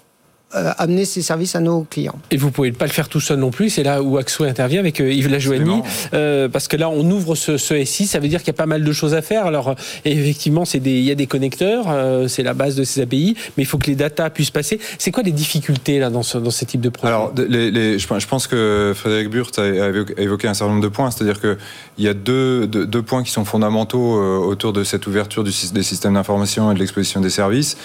[0.56, 2.18] euh, amener ces services à nos clients.
[2.32, 3.70] Et vous pouvez pas le faire tout seul non plus.
[3.70, 5.80] C'est là où Axway intervient avec euh, Yves Lajoigny,
[6.12, 8.54] euh, parce que là on ouvre ce, ce SI, ça veut dire qu'il y a
[8.54, 9.46] pas mal de choses à faire.
[9.46, 11.86] Alors effectivement, c'est des, il y a des connecteurs,
[12.28, 14.80] c'est la base de ces API, mais il faut que les data puissent passer.
[14.98, 18.26] C'est quoi les difficultés là dans ce, dans ces types de projets Alors, les, je
[18.26, 21.58] pense que Frédéric Burt a évoqué un certain nombre de points, c'est-à-dire que
[21.96, 25.82] il y a deux, deux, points qui sont fondamentaux autour de cette ouverture du, des
[25.84, 27.76] systèmes d'information et de l'exposition des services.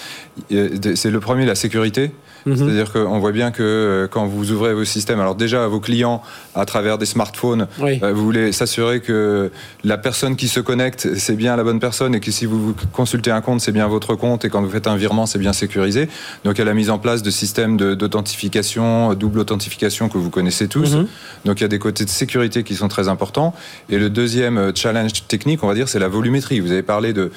[0.50, 2.10] C'est le premier, la sécurité.
[2.46, 2.56] Mhm.
[2.56, 5.80] C'est-à-dire qu'on voit bien que euh, quand vous ouvrez vos systèmes, alors déjà à vos
[5.80, 6.22] clients
[6.54, 9.50] à travers des smartphones, euh, vous voulez s'assurer que
[9.84, 13.30] la personne qui se connecte, c'est bien la bonne personne et que si vous consultez
[13.30, 16.08] un compte, c'est bien votre compte et quand vous faites un virement, c'est bien sécurisé.
[16.44, 20.30] Donc il y a la mise en place de systèmes d'authentification, double authentification que vous
[20.30, 20.94] connaissez tous.
[20.94, 21.06] Mhm.
[21.44, 23.54] Donc il y a des côtés de sécurité qui sont très importants.
[23.90, 26.60] Et le deuxième euh, challenge technique, on va dire, c'est la volumétrie.
[26.60, 27.30] Vous avez parlé de,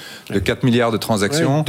[0.43, 1.65] 4 milliards de transactions.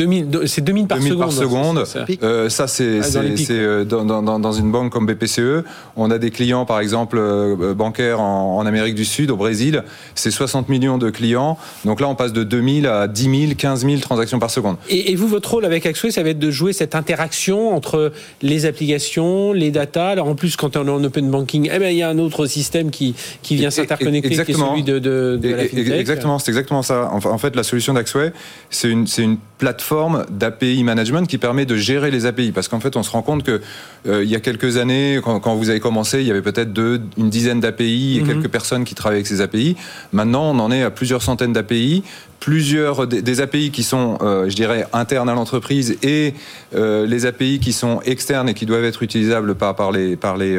[0.47, 1.21] c'est 2000 par 2000 seconde.
[1.21, 2.49] Par seconde.
[2.51, 5.65] ça, c'est ah, c'est euh, dans, une banque comme BPCE.
[5.97, 9.85] On a des clients, par exemple, euh, bancaires en, Amérique du Sud, au Brésil.
[10.15, 11.59] C'est 60 millions de clients.
[11.85, 14.77] Donc là, on passe de 2000 à 10 000, 15 000 transactions par seconde.
[14.89, 18.13] Et, vous, votre rôle avec Axway, ça va être de jouer cette interaction entre
[18.43, 20.09] les applications, les data.
[20.09, 22.19] Alors en plus, quand on est en open banking, eh ben, il y a un
[22.19, 25.89] autre système qui, qui vient s'interconnecter, qui est celui de, de, la fintech.
[25.89, 27.11] Exactement, c'est exactement ça.
[27.13, 28.33] En fait, la solution d'Axway,
[28.71, 32.51] c'est une, une plateforme d'API management qui permet de gérer les API.
[32.51, 33.61] Parce qu'en fait, on se rend compte que
[34.07, 36.71] euh, il y a quelques années, quand, vous avez commencé, il y avait peut-être
[37.17, 38.27] une dizaine d'API et mhm.
[38.27, 39.77] quelques personnes qui travaillaient avec ces API.
[40.13, 42.03] Maintenant, on en est à plusieurs centaines d'API
[42.39, 46.33] plusieurs des, API qui sont, euh, je dirais, internes à l'entreprise et
[46.75, 50.39] euh, les API qui sont externes et qui doivent être utilisables par, par les, par
[50.39, 50.59] les,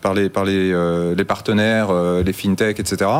[0.00, 0.72] par les, par les,
[1.16, 1.92] les partenaires,
[2.24, 3.10] les fintechs, etc.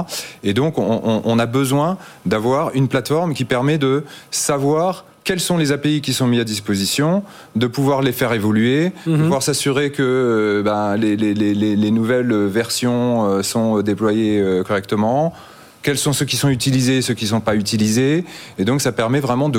[0.44, 5.58] Et donc, on, on a besoin d'avoir une plateforme qui permet de savoir quels sont
[5.58, 7.22] les API qui sont mis à disposition,
[7.54, 9.24] de pouvoir les faire évoluer, de mhm.
[9.24, 14.62] pouvoir s'assurer que euh, ben, les, les, les, les, nouvelles versions euh, sont déployées euh,
[14.62, 15.34] correctement,
[15.82, 18.24] quels sont ceux qui sont utilisés, ceux qui ne sont pas utilisés.
[18.58, 19.58] Et donc, ça permet vraiment de,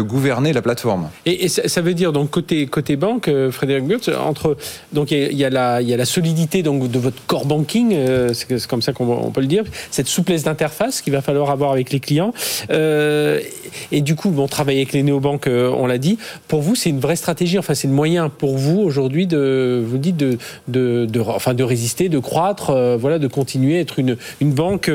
[0.00, 1.08] gouverner la plateforme.
[1.24, 4.56] Et, ça, veut dire, donc, côté, côté banque, euh, Frédéric Burtz, entre,
[4.92, 8.92] donc, il y, a, la, solidité donc, de votre core banking, euh, c'est comme ça
[8.92, 12.32] qu'on peut le dire, cette souplesse d'interface qu'il va falloir avoir avec les clients.
[12.70, 13.40] Euh,
[13.92, 16.18] et du coup, bon, travailler avec les néobanques, on l'a dit.
[16.48, 19.98] Pour vous, c'est une vraie stratégie, enfin, c'est le moyen pour vous aujourd'hui de, vous
[19.98, 24.90] dites, de, enfin, de résister, de croître, voilà, de continuer à être une banque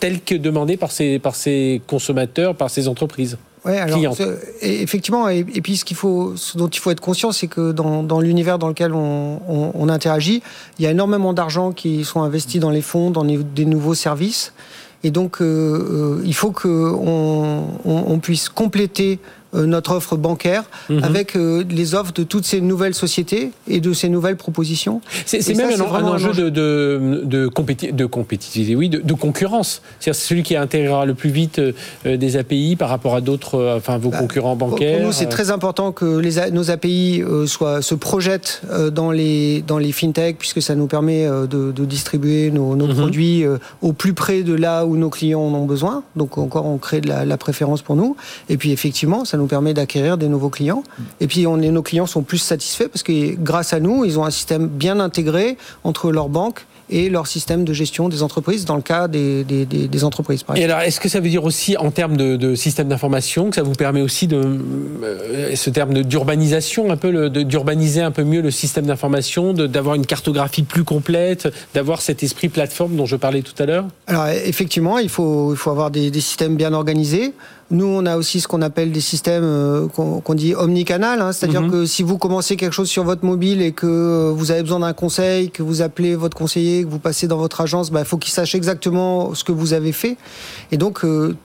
[0.00, 4.16] tel que demandé par ces, par ces consommateurs, par ces entreprises Ouais, alors,
[4.62, 8.02] effectivement, et, puis ce, qu'il faut, ce dont il faut être conscient, c'est que dans,
[8.02, 10.42] dans l'univers dans lequel on, on, interagit,
[10.78, 14.52] il y a énormément d'argent qui sont investis dans les fonds, dans des nouveaux services.
[15.04, 16.68] Et donc, euh, euh, il faut qu'on
[17.84, 19.20] on, on, puisse compléter
[19.54, 21.04] notre offre bancaire mhm.
[21.04, 25.00] avec les offres de toutes ces nouvelles sociétés et de ces nouvelles propositions.
[25.26, 29.82] C'est même un, un, enjeu de, de, de, de compétitivité, oui, de, concurrence.
[30.00, 31.60] C'est celui qui intégrera le plus vite
[32.04, 34.98] des API par rapport à d'autres, enfin vos bah, concurrents bancaires.
[34.98, 39.78] Pour nous, c'est très important que les, nos API soient, se projettent dans les, dans
[39.78, 42.94] les fintech, puisque ça nous permet de, distribuer nos, nos mhm.
[42.94, 43.44] produits
[43.82, 46.02] au plus près de là où nos clients en ont besoin.
[46.16, 48.16] Donc encore, on crée de la, préférence pour nous.
[48.48, 50.82] Et puis effectivement, ça nous permet d'acquérir des nouveaux clients.
[51.20, 54.24] Et puis on, nos clients sont plus satisfaits parce que grâce à nous, ils ont
[54.24, 58.76] un système bien intégré entre leurs banques et leur système de gestion des entreprises dans
[58.76, 60.44] le cas des, des, des, entreprises.
[60.56, 63.56] et alors, est-ce que ça veut dire aussi en termes de, de système d'information que
[63.56, 64.40] ça vous permet aussi de
[65.02, 70.06] euh, ce terme d'urbanisation un peu d'urbaniser un peu mieux le système d'information, d'avoir une
[70.06, 73.86] cartographie plus complète, d'avoir cet esprit plateforme dont je parlais tout à l'heure?
[74.06, 77.34] Alors effectivement, il faut, il faut avoir des systèmes bien organisés.
[77.70, 81.60] Nous, on a aussi ce qu'on appelle des systèmes euh, qu'on dit omnicanal, hein, c'est-à-dire
[81.60, 81.70] mhm.
[81.70, 84.80] que si vous commencez quelque chose sur votre mobile et que euh, vous avez besoin
[84.80, 88.06] d'un conseil, que vous appelez votre conseiller, que vous passez dans votre agence, bah, il
[88.06, 90.16] faut qu'il sache exactement ce que vous avez fait.
[90.72, 91.36] Et donc, euh,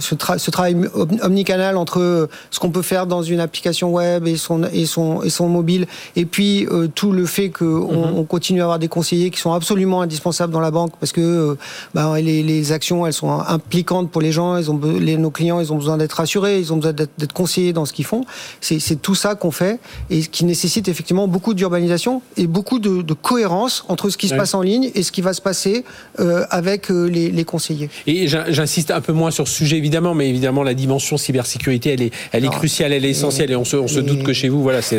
[0.00, 0.76] ce, ce, travail
[1.20, 5.30] omnicanal entre ce qu'on peut faire dans une application web et son, et son, et
[5.30, 8.16] son mobile, et puis tout le fait qu'on mhm.
[8.16, 11.58] on continue à avoir des conseillers qui sont absolument indispensables dans la banque parce que
[11.94, 15.60] bah, les, les actions, elles sont impliquantes pour les gens ils ont, les, nos clients,
[15.60, 18.24] ils ont besoin d'être rassurés, ils ont besoin d'être conseillés dans ce qu'ils font.
[18.60, 19.78] C'est tout ça qu'on fait
[20.10, 24.54] et qui nécessite effectivement beaucoup d'urbanisation et beaucoup de, cohérence entre ce qui se passe
[24.54, 25.84] en ligne et ce qui va se passer
[26.20, 27.90] euh, avec euh, les, conseillers.
[28.06, 32.02] Et j'insiste un peu moins sur ce sujet évidemment, mais évidemment la dimension cybersécurité, elle
[32.02, 34.48] est, elle est cruciale, elle est essentielle et on se, on se doute que chez
[34.48, 34.96] vous, voilà, c'est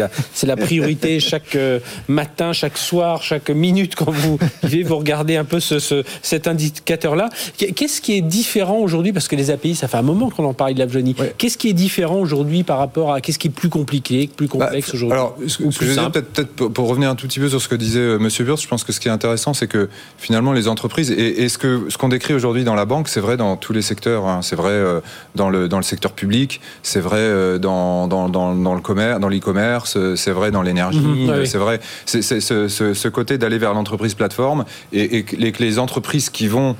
[0.47, 5.45] la, priorité chaque euh, matin, chaque soir, chaque minute quand vous vivez, vous regardez un
[5.45, 7.30] peu ce, cet indicateur-là.
[7.58, 9.13] Qu'est-ce qui est différent aujourd'hui?
[9.13, 11.15] Parce que les API, ça fait un moment qu'on en parle de la Johnny.
[11.38, 14.65] Qu'est-ce qui est différent aujourd'hui par rapport à qu'est-ce qui est plus compliqué, plus bah,
[14.65, 17.62] complexe aujourd'hui Alors, ce, que je dire, peut-être pour, revenir un tout petit peu sur
[17.62, 19.89] ce que disait euh, Monsieur Burst, je pense que ce qui est intéressant, c'est que
[20.18, 23.38] finalement les entreprises et, ce que ce qu'on décrit aujourd'hui dans la banque, c'est vrai
[23.38, 24.26] dans tous les secteurs.
[24.28, 24.42] Hein.
[24.42, 25.00] c'est vrai euh,
[25.36, 29.30] dans le dans le secteur public, c'est vrai euh, dans, dans, dans, le commerce, dans
[29.30, 31.46] l'e-commerce, c'est vrai dans l'énergie, mhm.
[31.46, 31.80] c'est vrai.
[32.06, 36.76] C'est ce, ce, côté d'aller vers l'entreprise plateforme et, et que les entreprises qui vont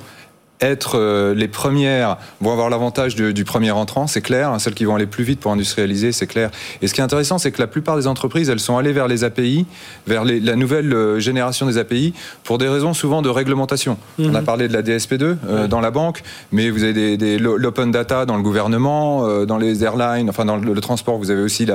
[0.60, 4.50] être euh, les premières vont avoir l'avantage du, premier entrant, c'est clair.
[4.50, 6.50] Hein, celles qui vont aller plus vite pour industrialiser, c'est clair.
[6.82, 9.08] Et ce qui est intéressant, c'est que la plupart des entreprises, elles sont allées vers
[9.08, 9.66] les API,
[10.06, 12.12] vers la nouvelle euh, génération des API,
[12.44, 13.96] pour des raisons souvent de réglementation.
[14.18, 14.44] On a mhm.
[14.44, 18.36] parlé de la DSP2 euh, dans la banque, mais vous avez des, l'open data dans
[18.36, 21.66] le gouvernement, dans les airlines, enfin dans le, transport, vous avez aussi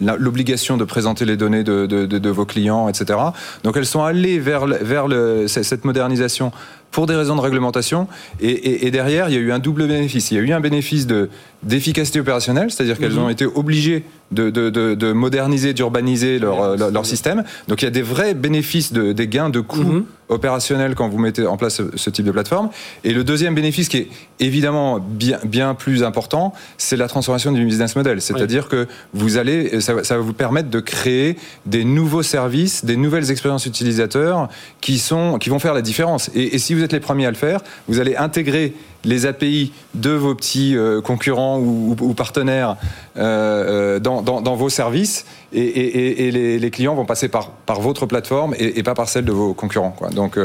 [0.00, 3.18] l'obligation de présenter les données de, de, vos clients, etc.
[3.62, 6.52] Donc elles sont allées vers, vers le, cette modernisation
[6.94, 8.06] pour des raisons de réglementation.
[8.40, 10.30] Et, derrière, il y a eu un double bénéfice.
[10.30, 11.28] Il y a eu un bénéfice de,
[11.64, 13.24] d'efficacité opérationnelle, c'est-à-dire qu'elles mhm.
[13.24, 17.44] ont été obligées de, de, moderniser, d'urbaniser leur, leur, système.
[17.68, 20.04] Donc il y a des vrais bénéfices, de, des gains de coûts mhm.
[20.28, 22.70] opérationnels quand vous mettez en place ce, type de plateforme.
[23.04, 24.08] Et le deuxième bénéfice qui est
[24.40, 28.20] évidemment bien, bien plus important, c'est la transformation du business model.
[28.20, 32.96] C'est-à-dire que vous allez, ça, ça, va vous permettre de créer des nouveaux services, des
[32.96, 34.48] nouvelles expériences utilisateurs
[34.80, 36.30] qui, sont, qui vont faire la différence.
[36.34, 38.74] Et, et si vous êtes les premiers à le faire, vous allez intégrer
[39.04, 42.76] les API de vos petits euh, concurrents ou, partenaires
[43.16, 48.94] euh, euh, dans, vos services et, les, clients vont passer par, votre plateforme et, pas
[48.94, 49.96] par celle de vos concurrents.
[50.12, 50.38] Donc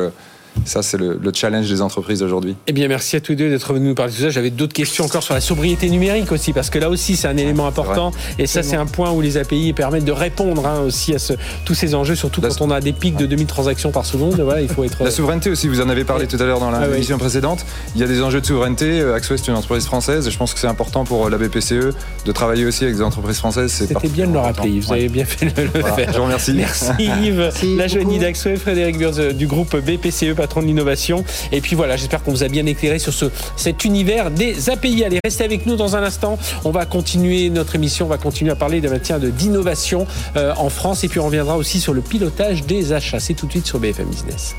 [0.65, 2.55] ça, c'est le, challenge des entreprises aujourd'hui.
[2.67, 4.29] Eh bien, merci à tous deux d'être venus nous parler de tout ça.
[4.29, 7.38] J'avais d'autres questions encore sur la sobriété numérique aussi, parce que là aussi, c'est un
[7.38, 8.12] élément important.
[8.38, 11.17] Et ça, c'est un point où les API permettent de répondre hein, aussi à
[11.65, 14.39] tous ces enjeux, surtout quand on a des pics de 2000 transactions par seconde.
[14.39, 15.03] Voilà, il faut être.
[15.03, 17.65] La souveraineté aussi, vous en avez parlé tout à l'heure dans la ah, précédente.
[17.95, 19.01] Il y a des enjeux de souveraineté.
[19.01, 20.27] Euh, Axway, c'est une entreprise française.
[20.27, 23.01] Et je pense que c'est important pour euh, la BPCE de travailler aussi avec des
[23.01, 23.71] entreprises françaises.
[23.71, 24.79] C'était bien de le rappeler.
[24.79, 26.12] Vous avez bien fait de le faire.
[26.12, 26.53] Je vous remercie.
[26.53, 31.23] Merci Yves, la Joanie d'Axway, Frédéric Burz du groupe BPCE, patron de l'innovation.
[31.52, 33.25] Et puis voilà, j'espère qu'on vous a bien éclairé sur ce,
[33.56, 35.04] cet univers des API.
[35.04, 36.39] Allez, restez avec nous dans un instant.
[36.63, 41.04] On va continuer notre émission, on va continuer à parler de d'innovation euh, en France.
[41.04, 43.19] Et puis on reviendra aussi sur le pilotage des achats.
[43.19, 44.56] C'est tout de suite sur BFM Business.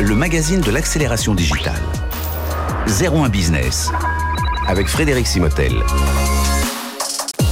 [0.00, 1.82] Le magazine de l'accélération digitale.
[2.86, 3.90] 01 Business
[4.66, 5.72] avec Frédéric Simotel.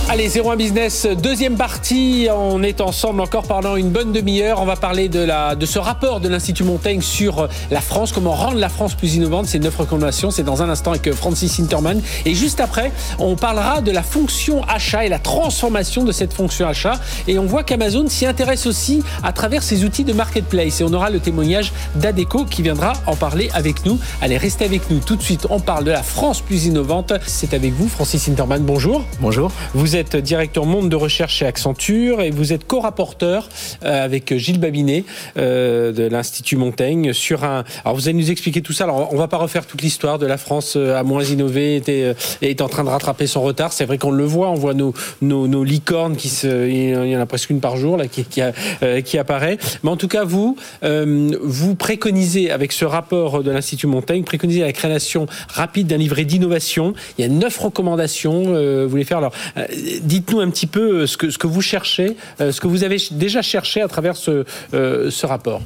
[0.09, 2.29] Allez, 01 Business, deuxième partie.
[2.33, 4.63] On est ensemble encore pendant une bonne demi-heure.
[4.63, 8.31] On va parler de, la, de ce rapport de l'Institut Montaigne sur la France, comment
[8.31, 9.47] rendre la France plus innovante.
[9.47, 10.31] C'est neuf recommandations.
[10.31, 12.01] C'est dans un instant avec Francis Interman.
[12.25, 16.69] Et juste après, on parlera de la fonction achat et la transformation de cette fonction
[16.69, 17.01] achat.
[17.27, 20.81] Et on voit qu'Amazon s'y intéresse aussi à travers ses outils de marketplace.
[20.81, 23.99] Et on aura le témoignage d'Adeco qui viendra en parler avec nous.
[24.23, 25.49] Allez, restez avec nous tout de suite.
[25.51, 27.13] On parle de la France plus innovante.
[27.27, 28.63] C'est avec vous, Francis Interman.
[28.63, 29.03] Bonjour.
[29.21, 29.51] Bonjour.
[29.75, 33.49] Vous êtes directeur monde de recherche chez Accenture et vous êtes co-rapporteur
[33.83, 35.05] euh, avec Gilles Babinet
[35.39, 37.65] euh, de l'Institut Montaigne sur un.
[37.85, 38.85] Alors vous allez nous expliquer tout ça.
[38.85, 42.15] Alors on va pas refaire toute l'histoire de la France euh, à moins innover était,
[42.43, 43.73] est en train de rattraper son retard.
[43.73, 44.51] C'est vrai qu'on le voit.
[44.51, 46.69] On voit nos, licornes qui se.
[46.69, 48.43] Il y en a presque une par jour là qui, qui,
[49.05, 49.57] qui apparaît.
[49.83, 54.73] Mais en tout cas vous vous préconisez avec ce rapport de l'Institut Montaigne préconisez la
[54.73, 56.93] création rapide d'un livret d'innovation.
[57.19, 58.45] Il y a neuf recommandations.
[58.45, 59.33] vous voulez faire alors
[60.03, 62.85] dites-nous un petit peu euh, ce que, ce que vous cherchez, euh, ce que vous
[62.85, 64.45] avez déjà cherché à travers ce,
[64.75, 65.61] euh, ce rapport.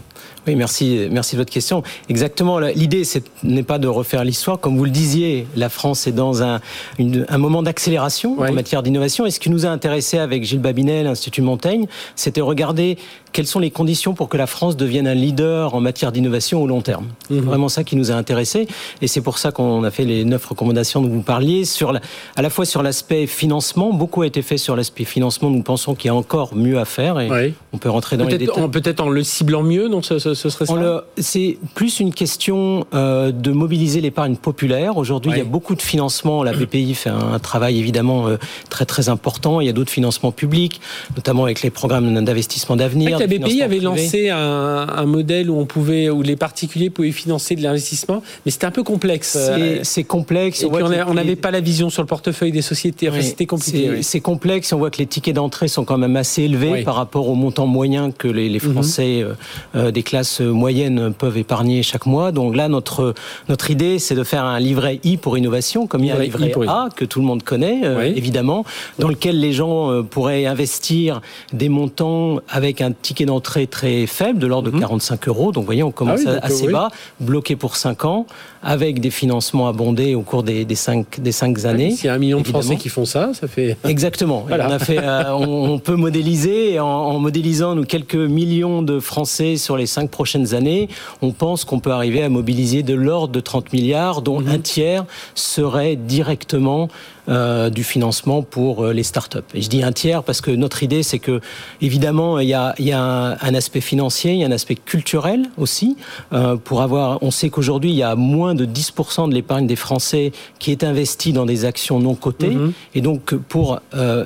[0.46, 1.82] Oui, merci, merci de votre question.
[2.08, 2.58] Exactement.
[2.58, 4.58] L'idée, ce n'est pas de refaire l'histoire.
[4.58, 6.60] Comme vous le disiez, la France est dans un,
[6.98, 9.26] un moment d'accélération en matière d'innovation.
[9.26, 12.96] Et ce qui nous a intéressé avec Gilles Babinet, l'Institut Montaigne, c'était regarder
[13.32, 16.66] quelles sont les conditions pour que la France devienne un leader en matière d'innovation au
[16.66, 17.06] long terme.
[17.28, 17.44] C'est mhm.
[17.44, 18.66] vraiment ça qui nous a intéressé.
[19.02, 21.64] Et c'est pour ça qu'on a fait les neuf recommandations dont vous parliez.
[21.64, 22.00] Sur la,
[22.36, 25.50] à la fois sur l'aspect financement, beaucoup a été fait sur l'aspect financement.
[25.50, 27.20] Nous pensons qu'il y a encore mieux à faire.
[27.20, 28.68] Et on peut rentrer dans les détails.
[28.70, 33.32] Peut-être en le ciblant mieux, non ce, ce, serait ça C'est plus une question euh,
[33.32, 34.96] de mobiliser l'épargne populaire.
[34.96, 36.42] Aujourd'hui, il y a beaucoup de financements.
[36.42, 38.36] La BPI fait un, travail évidemment euh,
[38.68, 39.60] très très important.
[39.60, 40.80] Il y a d'autres financements publics,
[41.16, 46.08] notamment avec les programmes d'investissement d'avenir la BPI avait lancé un, modèle où on pouvait,
[46.08, 49.38] où les particuliers pouvaient financer de l'investissement, mais c'était un peu complexe.
[49.82, 50.62] C'est complexe.
[50.62, 53.10] Et on n'avait pas la vision sur le portefeuille des sociétés.
[53.20, 54.02] c'était compliqué.
[54.02, 54.72] C'est complexe.
[54.72, 57.66] On voit que les tickets d'entrée sont quand même assez élevés par rapport au montant
[57.66, 58.72] moyen que les, mhm.
[58.72, 59.34] Français euh,
[59.74, 62.30] euh, des classes moyennes peuvent épargner chaque mois.
[62.32, 63.14] Donc là, notre
[63.48, 66.20] notre idée, c'est de faire un livret I pour innovation, comme il y a un
[66.20, 68.64] livret A que tout le monde connaît, euh, évidemment,
[68.98, 71.20] dans lequel les gens pourraient investir
[71.52, 75.32] des montants avec un ticket d'entrée très faible, de l'ordre de 45 mhm.
[75.32, 75.50] euros.
[75.50, 78.26] Donc, vous voyez, on commence ah assez bas, bloqué pour 5 ans,
[78.62, 81.90] avec des financements abondés au cours des, des, 5, des cinq années.
[81.90, 83.76] S'il y a un million de Français qui font ça, ça fait...
[83.84, 84.46] Exactement.
[84.48, 89.56] On, a fait, euh, on, peut modéliser, en, en, modélisant nous quelques millions de Français
[89.56, 90.88] sur les 5 prochaines années,
[91.20, 94.48] on pense qu'on peut arriver à mobiliser de l'ordre de 30 milliards, dont mhm.
[94.48, 96.88] un tiers serait directement
[97.28, 99.38] euh, du financement pour euh, les startups.
[99.54, 101.40] Et je dis un tiers parce que notre idée, c'est que
[101.80, 104.74] évidemment, il y a, il y a un, aspect financier, il y a un aspect
[104.74, 105.96] culturel aussi.
[106.32, 109.76] Euh, pour avoir, on sait qu'aujourd'hui, il y a moins de 10% de l'épargne des
[109.76, 112.50] Français qui est investie dans des actions non cotées.
[112.50, 112.72] Mhm.
[112.94, 113.80] Et donc, pour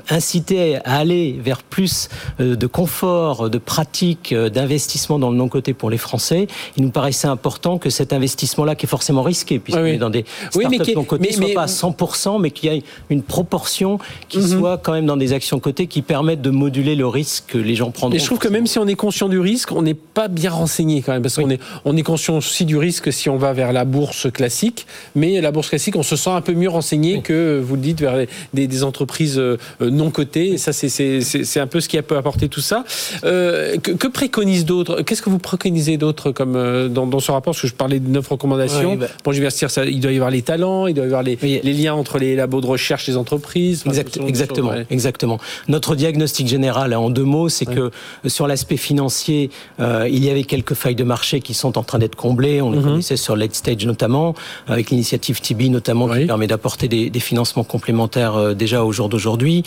[0.08, 5.90] inciter à aller vers plus de confort, de pratique, d'investissement dans le non coté pour
[5.90, 9.98] les Français, il nous paraissait important que cet investissement-là, qui est forcément risqué, puisqu'on est
[9.98, 13.98] dans des startups non cotées, soit pas à 100%, mais qu'il y ait une proportion
[14.28, 14.46] qui mhm.
[14.46, 17.74] soit quand même dans des actions cotées qui permettent de moduler le risque que les
[17.74, 18.16] gens prendront.
[18.16, 20.50] Et je trouve que même si on est conscient du risque, on n'est pas bien
[20.50, 23.52] renseigné quand même, parce qu'on est, on est conscient aussi du risque si on va
[23.52, 27.22] vers la bourse classique, mais la bourse classique, on se sent un peu mieux renseigné
[27.22, 30.52] que, vous le dites, vers des, entreprises euh, non cotées.
[30.52, 32.84] Et ça, c'est un peu ce qui a peut apporter tout ça.
[33.24, 37.52] Euh, que, préconisent d'autres Qu'est-ce que vous préconisez d'autres comme euh, dans, ce rapport?
[37.52, 38.96] Parce que je parlais de neuf recommandations.
[38.96, 39.84] Bah bon, je vais dire ça.
[39.84, 42.36] Il doit y avoir les talents, il doit y avoir les, les liens entre les
[42.36, 43.84] labos de recherche des entreprises.
[44.26, 45.38] exactement, exactement.
[45.68, 47.90] Notre diagnostic général, en deux mots, c'est que euh,
[48.26, 51.98] sur l'aspect financier, euh, il y avait quelques failles de marché qui sont en train
[51.98, 52.60] d'être comblées.
[52.60, 52.84] On les mhm.
[52.84, 54.34] connaissait sur Late Stage notamment,
[54.66, 59.62] avec l'initiative Tibi notamment qui permet d'apporter des, financements complémentaires euh, déjà au jour d'aujourd'hui.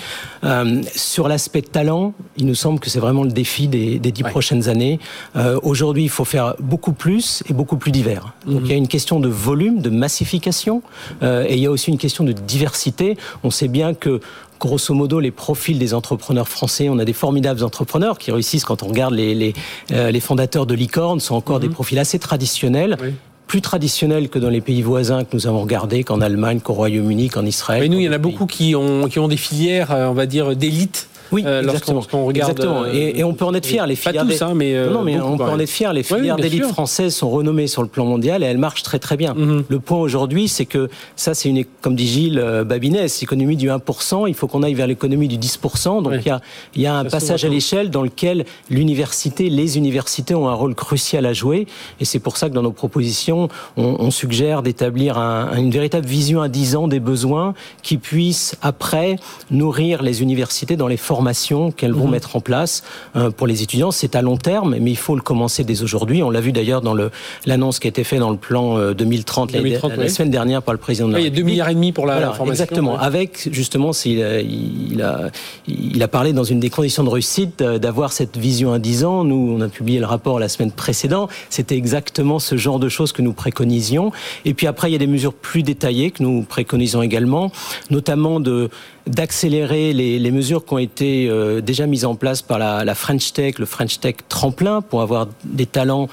[0.96, 5.00] sur l'aspect talent, il nous semble que c'est vraiment le défi des, dix prochaines années.
[5.63, 8.34] Aujourd'hui, il faut faire beaucoup plus et beaucoup plus divers.
[8.46, 10.82] Donc il y a une question de volume, de massification,
[11.24, 12.97] et il y a aussi une question de diversité
[13.44, 14.20] on sait bien que
[14.60, 18.84] grosso modo, les profils des entrepreneurs français, on a des formidables entrepreneurs qui réussissent quand
[18.84, 19.54] on regarde les, les,
[19.92, 21.74] euh, fondateurs de licorne, sont encore des mhm.
[21.74, 22.98] profils assez traditionnels.
[23.46, 27.30] plus traditionnels que dans les pays voisins que nous avons regardés, qu'en Allemagne, qu'au Royaume-Uni,
[27.30, 27.82] qu'en Israël.
[27.82, 30.14] Mais nous, il y en a beaucoup qui ont, qui ont des filières, euh, on
[30.14, 32.02] va dire, d'élite Oui, exactement.
[32.13, 32.86] On regarde, exactement.
[32.86, 33.86] Et, on peut en être fier.
[33.88, 35.94] Les filières pas tous, hein, mais, non, mais on peut en être fier.
[35.94, 39.18] Les filières d'élite françaises sont renommées sur le plan mondial et elles marchent très très
[39.18, 39.34] bien.
[39.34, 39.63] Mhm.
[39.68, 44.28] Le point aujourd'hui, c'est que ça, c'est une, comme dit Gilles Babinès, économie du 1%.
[44.28, 46.02] Il faut qu'on aille vers l'économie du 10%.
[46.02, 46.42] Donc il y a,
[46.76, 50.76] il y a un passage à l'échelle dans lequel l'université, les universités ont un rôle
[50.76, 51.68] crucial à jouer.
[52.00, 56.48] Et c'est pour ça que dans nos propositions, on, suggère d'établir une véritable vision à
[56.48, 59.18] 10 ans des besoins qui puissent après
[59.52, 61.16] nourrir les universités dans les formations
[61.75, 62.12] qu'elles vont mhm.
[62.12, 62.84] mettre en place
[63.15, 63.91] euh, pour les étudiants.
[63.91, 66.23] C'est à long terme, mais il faut le commencer dès aujourd'hui.
[66.23, 66.95] On l'a vu d'ailleurs dans
[67.45, 70.80] l'annonce qui a été faite dans le plan 2030, euh, la, semaine dernière par le
[70.80, 72.51] président de la Il y a 2 milliards et demi pour la, formation.
[72.51, 72.99] Exactement.
[72.99, 75.32] Avec justement, il a, il, a,
[75.67, 79.23] il a parlé dans une des conditions de réussite d'avoir cette vision à 10 ans.
[79.23, 81.30] Nous, on a publié le rapport la semaine précédente.
[81.49, 84.12] C'était exactement ce genre de choses que nous préconisions.
[84.45, 87.51] Et puis après, il y a des mesures plus détaillées que nous préconisons également,
[87.89, 88.69] notamment de
[89.08, 92.96] d'accélérer les, les, mesures qui ont été euh, déjà mises en place par la, la
[92.96, 96.08] French Tech, le French Tech tremplin, pour avoir des talents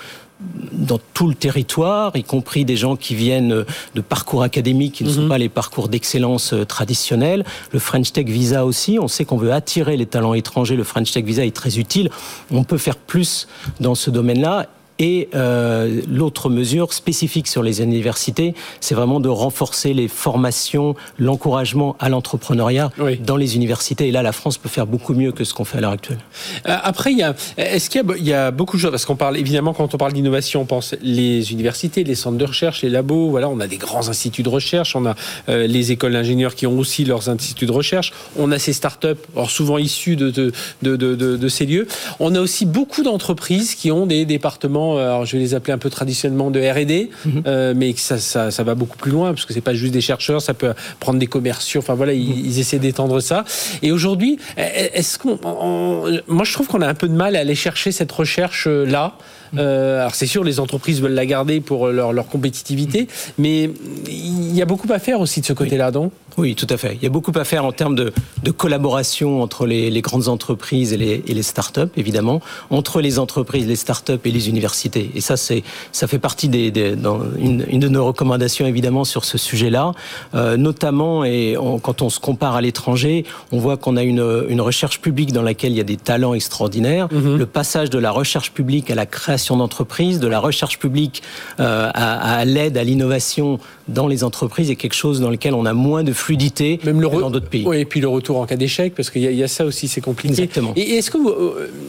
[0.73, 5.11] dans tout le territoire, y compris des gens qui viennent de parcours académiques qui ne
[5.11, 5.29] sont mhm.
[5.29, 7.45] pas les parcours d'excellence euh, traditionnels.
[7.73, 10.77] Le French Tech Visa aussi, on sait qu'on veut attirer les talents étrangers.
[10.77, 12.11] Le French Tech Visa est très utile.
[12.51, 13.49] On peut faire plus
[13.81, 14.67] dans ce domaine-là
[14.99, 21.97] et euh, l'autre mesure spécifique sur les universités, c'est vraiment de renforcer les formations, l'encouragement
[21.99, 22.91] à l'entrepreneuriat
[23.21, 24.09] dans les universités.
[24.09, 26.19] Et là, la France peut faire beaucoup mieux que ce qu'on fait à l'heure actuelle.
[26.69, 28.91] Euh, après, il y a, est-ce qu'il y, a, beaucoup de choses?
[28.91, 32.45] Parce qu'on parle évidemment quand on parle d'innovation, on pense les universités, les centres de
[32.45, 33.31] recherche, les labos.
[33.31, 35.15] Voilà, on a des grands instituts de recherche, on a
[35.49, 38.13] euh, les écoles d'ingénieurs qui ont aussi leurs instituts de recherche.
[38.37, 41.87] On a ces startups, alors souvent issus de de, de, de, de ces lieux.
[42.21, 45.73] On a aussi beaucoup d'entreprises qui ont des départements euh, alors je vais les appeler
[45.73, 47.43] un peu traditionnellement de R&D, mhm.
[47.47, 50.01] euh, mais ça, ça, ça, va beaucoup plus loin parce que c'est pas juste des
[50.01, 51.81] chercheurs, ça peut prendre des commerciaux.
[51.81, 52.59] Enfin voilà, ils, mhm.
[52.59, 53.45] essaient d'étendre ça.
[53.83, 55.39] Et aujourd'hui, est-ce qu'on,
[56.29, 59.17] moi je trouve qu'on a un peu de mal à aller chercher cette recherche là.
[59.53, 59.61] Mhm.
[59.61, 63.09] Euh, alors c'est sûr, les entreprises veulent la garder pour leur, leur compétitivité,
[63.39, 63.71] mais
[64.09, 66.13] il y a beaucoup à faire aussi de ce côté-là, donc.
[66.37, 66.95] Oui, tout à fait.
[66.95, 68.13] Il y a beaucoup à faire en termes de,
[68.43, 73.19] de collaboration entre les, les, grandes entreprises et les, et les start-up, évidemment, entre les
[73.19, 75.11] entreprises, les start-up et les universités.
[75.15, 75.63] Et ça, c'est,
[75.93, 79.93] ça fait partie des, des dans une, une, de nos recommandations, évidemment, sur ce sujet-là.
[80.35, 84.61] Euh, notamment, et quand on se compare à l'étranger, on voit qu'on a une, une
[84.61, 87.09] recherche publique dans laquelle il y a des talents extraordinaires.
[87.09, 87.37] Mm-hmm.
[87.37, 91.23] Le passage de la recherche publique à la création d'entreprises, de la recherche publique
[91.61, 95.67] euh, à, à l'aide à l'innovation dans les entreprises est quelque chose dans lequel on
[95.67, 97.65] a moins de fluidité Même le dans d'autres pays.
[97.67, 99.89] Oui, et puis le retour en cas d'échec, parce qu'il y, y, a ça aussi,
[99.89, 100.33] c'est compliqué.
[100.33, 100.73] Exactement.
[100.77, 101.21] Et est-ce qu'il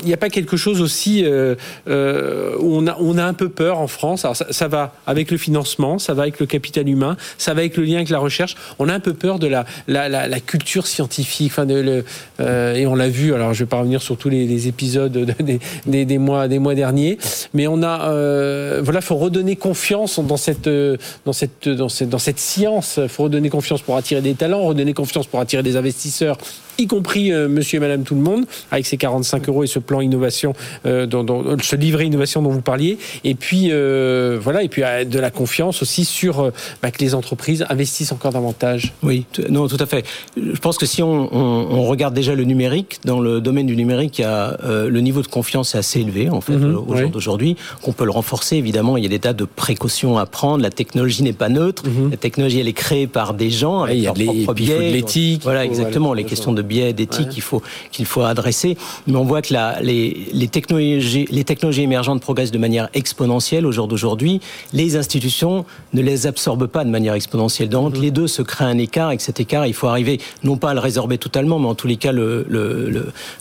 [0.06, 1.56] n'y a pas quelque chose aussi euh,
[1.88, 4.26] euh, où on a, on a un peu peur en France?
[4.26, 7.62] Alors ça, ça, va avec le financement, ça va avec le capital humain, ça va
[7.62, 8.56] avec le lien avec la recherche.
[8.80, 12.06] On a un peu peur de la, la, la, la culture scientifique, enfin de, le,
[12.39, 13.34] euh, et on l'a vu.
[13.34, 16.18] Alors je ne vais pas revenir sur tous les, les épisodes de, des, des, des,
[16.18, 17.18] mois, des mois derniers,
[17.54, 20.70] mais on a, euh, voilà, faut redonner confiance dans cette,
[21.26, 23.00] dans cette, dans dans cette science.
[23.02, 26.38] Il faut redonner confiance pour attirer des talents, redonner confiance pour attirer des investisseurs
[26.78, 29.80] y compris euh, monsieur et madame tout le monde, avec ces 45 euros et ce
[29.80, 30.53] plan innovation,
[30.86, 32.97] euh, dans, dans, ce livret innovation dont vous parliez.
[33.23, 36.51] Et puis, euh, voilà, et puis de la confiance aussi sur
[36.82, 38.93] bah, que les entreprises investissent encore davantage.
[39.03, 40.05] Oui, non, tout à fait.
[40.38, 43.76] Je pense que si on, on, on regarde déjà le numérique, dans le domaine du
[43.76, 46.95] numérique, il y a, le niveau de confiance est assez élevé, en fait, mm-hmm, au
[46.95, 48.57] jour d'aujourd'hui, qu'on peut le renforcer.
[48.57, 50.61] Évidemment, il y a des tas de précautions à prendre.
[50.61, 51.84] La technologie n'est pas neutre.
[51.84, 52.11] Mm-hmm.
[52.11, 54.91] La technologie, elle est créée par des gens, avec il y a leur propre biais.
[54.91, 55.43] l'éthique.
[55.43, 56.13] Voilà, exactement.
[56.13, 57.61] les questions de biais d'éthique qu'il faut
[57.91, 58.78] qu'il faut adresser.
[59.07, 63.66] Mais on voit que la, les, les, technologies les technologies émergentes progressent de manière exponentielle
[63.66, 64.41] au jour d'aujourd'hui.
[64.74, 67.70] Les institutions ne les absorbent pas de manière exponentielle.
[67.70, 68.01] Donc mm-hmm.
[68.01, 70.72] les deux se créent un écart et que cet écart, il faut arriver non pas
[70.72, 72.89] à le résorber totalement, mais en tous les cas le le,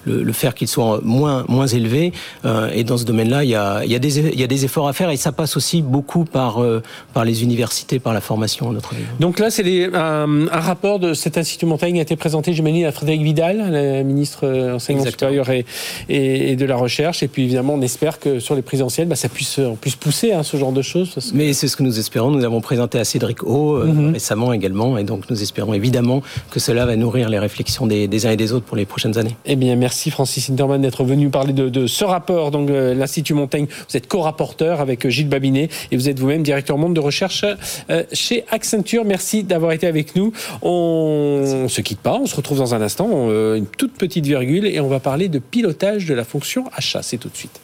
[0.05, 2.13] le, le faire qu'il soit moins moins élevé.
[2.45, 4.47] Euh, et dans ce domaine-là, il y a il y a des il y a
[4.47, 8.13] des efforts à faire et ça passe aussi beaucoup par euh, par les universités, par
[8.13, 9.09] la formation à notre niveau.
[9.21, 9.65] Donc là, c'est
[9.95, 14.03] un, un, rapport de cet institut Montaigne a été présenté, j'imagine, à Frédéric Vidal la
[14.03, 15.65] ministre enseignement supérieur et,
[16.09, 17.23] et, de la recherche.
[17.23, 20.33] Et puis évidemment, on espère que sur les présentielles, bah, ça puisse, on puisse pousser
[20.33, 21.33] hein, ce genre de choses.
[21.35, 22.31] Mais c'est ce que nous espérons.
[22.31, 24.13] Nous avons présenté à Cédric O euh, mhm.
[24.13, 24.99] récemment également.
[24.99, 28.37] Et donc nous espérons évidemment que cela va nourrir les réflexions des, des uns et
[28.37, 29.37] des autres pour les prochaines années.
[29.45, 32.51] Eh bien, merci Francis Hinterman d'être venu parler de, de, ce rapport.
[32.51, 36.43] Donc euh, l'Institut Montaigne, vous êtes co-rapporteur avec euh, Gilles Babinet et vous êtes vous-même
[36.43, 37.45] directeur monde de recherche
[37.91, 39.05] euh, chez Accenture.
[39.05, 40.33] Merci d'avoir été avec nous.
[40.63, 43.04] On ne se quitte pas, on se retrouve dans un instant.
[43.05, 47.03] Euh, une toute petite virgule et on va parler de pilotage de la fonction achat.
[47.03, 47.61] C'est tout de suite.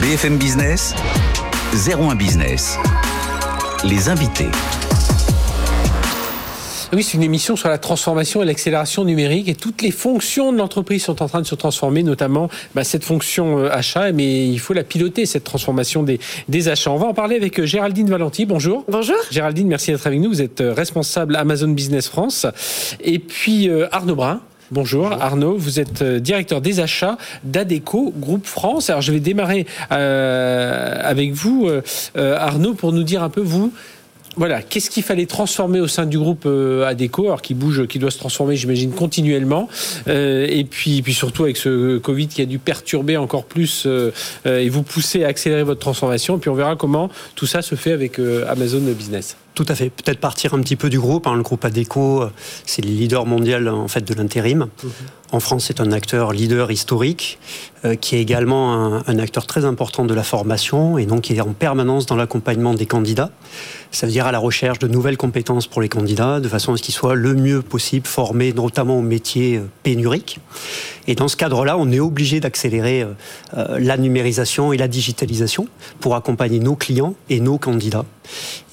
[0.00, 0.94] BFM Business,
[1.72, 2.78] 01 Business,
[3.84, 4.50] les invités.
[6.94, 10.56] Oui, c'est une émission sur la transformation et l'accélération numérique et toutes les fonctions de
[10.56, 14.58] l'entreprise sont en train de se transformer, notamment bah, cette fonction euh, achat, mais il
[14.58, 16.18] faut la piloter, cette transformation des,
[16.48, 16.90] des achats.
[16.90, 18.46] On va en parler avec euh, Géraldine Valenti.
[18.46, 18.86] Bonjour.
[18.88, 19.16] Bonjour.
[19.30, 20.30] Géraldine, merci d'être avec nous.
[20.30, 22.46] Vous êtes euh, responsable Amazon Business France.
[23.02, 24.40] Et puis Arnaud Brun.
[24.70, 25.12] Bonjour.
[25.12, 28.88] Arnaud, vous êtes directeur des achats d'Adeco Groupe France.
[28.88, 31.70] Alors je vais démarrer avec vous,
[32.14, 33.72] Arnaud, pour nous dire un peu vous
[34.38, 37.98] voilà, qu'est-ce qu'il fallait transformer au sein du groupe euh, Adeco, alors qui bouge, qui
[37.98, 39.68] doit se transformer, j'imagine, continuellement,
[40.06, 44.12] euh, et puis, puis surtout avec ce Covid qui a dû perturber encore plus euh,
[44.46, 46.36] et vous pousser à accélérer votre transformation.
[46.36, 49.36] Et puis on verra comment tout ça se fait avec Amazon Business.
[49.58, 49.90] Tout à fait.
[49.90, 51.26] Peut-être partir un petit peu du groupe.
[51.26, 51.34] Hein.
[51.34, 52.22] Le groupe Adeco,
[52.64, 54.68] c'est le leader mondial en fait de l'intérim.
[54.84, 54.90] Mhm.
[55.32, 57.40] En France, c'est un acteur leader historique,
[58.00, 61.40] qui est également un, un, acteur très important de la formation et donc qui est
[61.40, 63.30] en permanence dans l'accompagnement des candidats.
[63.90, 66.76] Ça veut dire à la recherche de nouvelles compétences pour les candidats, de façon à
[66.76, 70.40] ce qu'ils soient le mieux possible formés, notamment aux métiers euh, pénuriques.
[71.06, 73.12] Et dans ce cadre-là, on est obligé d'accélérer euh,
[73.56, 75.68] euh, la numérisation et la digitalisation
[76.00, 78.04] pour accompagner nos clients et nos candidats.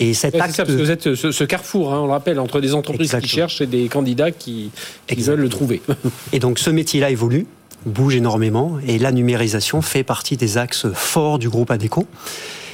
[0.01, 0.61] Et cet acte...
[0.75, 3.67] que vous êtes ce, carrefour, hein, on le rappelle, entre des entreprises qui cherchent et
[3.67, 4.71] des candidats qui,
[5.07, 5.81] qui veulent le trouver.
[6.33, 7.47] et donc ce métier-là évolue
[7.85, 12.05] bouge énormément et la numérisation fait partie des axes forts du groupe ADECO.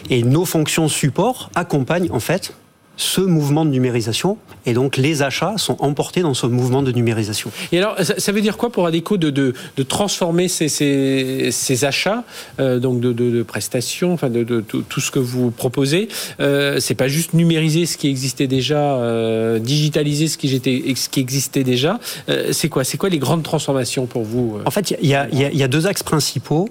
[0.09, 2.53] Et nos fonctions support accompagnent en fait
[3.01, 7.51] ce mouvement de numérisation et donc les achats sont emportés dans ce mouvement de numérisation.
[7.71, 11.85] Et alors ça, veut dire quoi pour Adeco de, de, de transformer ces, ces, ces
[11.85, 12.23] achats
[12.59, 17.07] euh, donc de, de, prestations, enfin de, tout ce que vous proposez euh, C'est pas
[17.07, 21.99] juste numériser ce qui existait déjà, euh, digitaliser ce qui, ce qui existait déjà.
[22.29, 25.57] Euh, c'est quoi C'est quoi les grandes transformations pour vous En fait, il y, y,
[25.57, 26.69] y a, deux axes principaux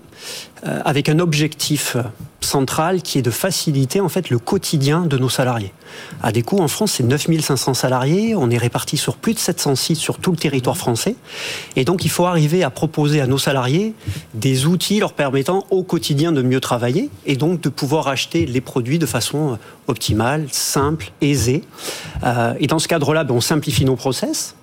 [0.63, 1.97] avec un objectif
[2.41, 5.73] central qui est de faciliter en fait le quotidien de nos salariés.
[6.23, 9.75] À des coûts en France, c'est 9500 salariés, on est répartis sur plus de 700
[9.75, 11.17] sites sur tout le territoire français
[11.77, 13.95] et donc il faut arriver à proposer à nos salariés
[14.35, 18.61] des outils leur permettant au quotidien de mieux travailler et donc de pouvoir acheter les
[18.61, 19.59] produits de façon
[19.89, 21.65] optimale, simple, aisée.
[22.25, 24.60] Euh, et dans ce cadre-là, ben, on simplifie nos process euh,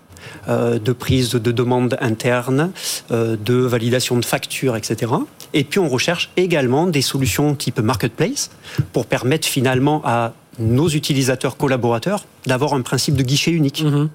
[0.48, 2.72] de prise de demande interne,
[3.12, 5.12] euh, de validation de factures, etc.
[5.54, 8.50] Et puis on recherche également des solutions type marketplace
[8.94, 13.84] pour permettre finalement à nos utilisateurs collaborateurs d'avoir un principe de guichet unique.
[13.84, 14.10] Mhm.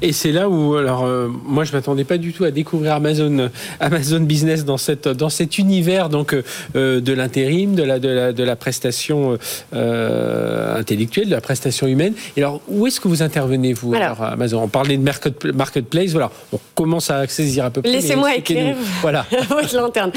[0.00, 3.50] Et c'est là où, alors, euh, moi, je m'attendais pas du tout à découvrir Amazon,
[3.80, 6.34] Amazon Business dans cette, dans cet univers donc
[6.74, 9.38] euh, de l'intérim, de la, de la, de la prestation
[9.74, 12.14] euh, intellectuelle, de la prestation humaine.
[12.36, 14.62] Et alors, où est-ce que vous intervenez vous alors, Amazon?
[14.62, 17.90] On parlait de marketplace, voilà, on commence à saisir un peu plus.
[17.90, 19.26] Laissez-moi éclairer voilà.
[19.48, 20.10] votre lanterne.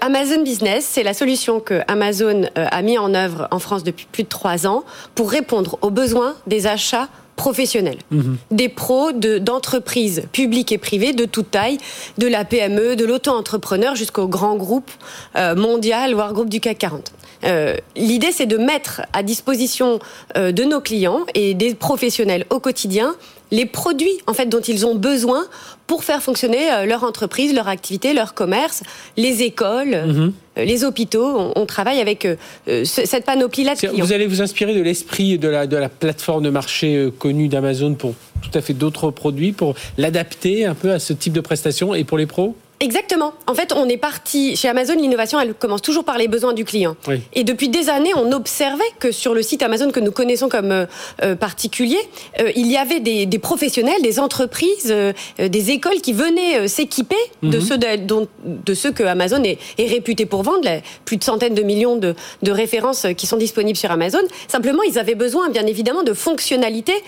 [0.00, 4.22] Amazon Business, c'est la solution que Amazon a mis en œuvre en France depuis plus
[4.22, 4.84] de trois ans
[5.14, 7.08] pour répondre aux besoins des achats
[7.42, 8.36] professionnels, mhm.
[8.52, 11.78] des pros d'entreprises publiques et privées de toute taille,
[12.16, 14.92] de la PME, de l'auto-entrepreneur jusqu'au grand groupe
[15.34, 17.12] euh, mondial, voire groupe du CAC 40.
[17.44, 19.98] Euh, L'idée, c'est de mettre à disposition
[20.36, 23.16] euh, de nos clients et des professionnels au quotidien
[23.52, 25.44] les produits en fait dont ils ont besoin
[25.86, 28.82] pour faire fonctionner euh, leur entreprise, leur activité, leur commerce,
[29.16, 30.32] les écoles, mhm.
[30.58, 31.52] euh, les hôpitaux.
[31.54, 32.36] On, travaille avec euh,
[32.84, 37.10] cette panoplie-là Vous allez vous inspirer de l'esprit de la, de la plateforme de marché
[37.18, 41.34] connue d'Amazon pour tout à fait d'autres produits, pour l'adapter un peu à ce type
[41.34, 42.56] de prestations et pour les pros?
[42.82, 43.32] Exactement.
[43.46, 44.94] En fait, on est parti chez Amazon.
[44.96, 46.96] L'innovation, elle commence toujours par les besoins du client.
[47.32, 50.72] Et depuis des années, on observait que sur le site Amazon que nous connaissons comme
[50.72, 50.86] euh,
[51.22, 52.00] euh, particulier,
[52.40, 54.92] euh, il y avait des, professionnels, des entreprises,
[55.38, 57.64] des écoles qui venaient s'équiper de mhm.
[57.64, 60.68] ceux de, ceux que Amazon est, réputé pour vendre.
[61.04, 62.14] plus de centaines de millions de,
[62.50, 64.22] références qui sont disponibles sur Amazon.
[64.48, 67.00] Simplement, ils avaient besoin, bien évidemment, de fonctionnalités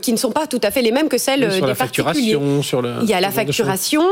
[0.00, 2.38] qui ne sont pas tout à fait les mêmes que celles des particuliers.
[2.62, 4.02] Sur le, il y a la facturation,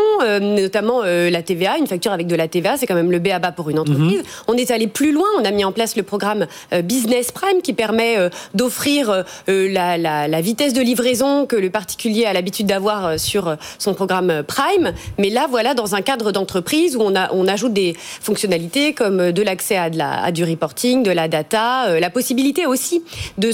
[0.41, 3.53] notamment euh, la TVA, une facture avec de la TVA, c'est quand même le BABA
[3.53, 4.19] pour une entreprise.
[4.19, 4.25] Mhm.
[4.49, 7.63] On est allé plus loin, on a mis en place le programme euh, Business Prime
[7.63, 13.57] qui permet euh, d'offrir la, vitesse de livraison que le particulier a l'habitude d'avoir sur
[13.79, 14.93] son programme Prime.
[15.19, 19.33] Mais là, voilà, dans un cadre d'entreprise où on, a, on ajoute des fonctionnalités comme
[19.33, 19.89] de l'accès à,
[20.23, 23.03] à, du reporting, de la data, la possibilité aussi
[23.39, 23.51] de,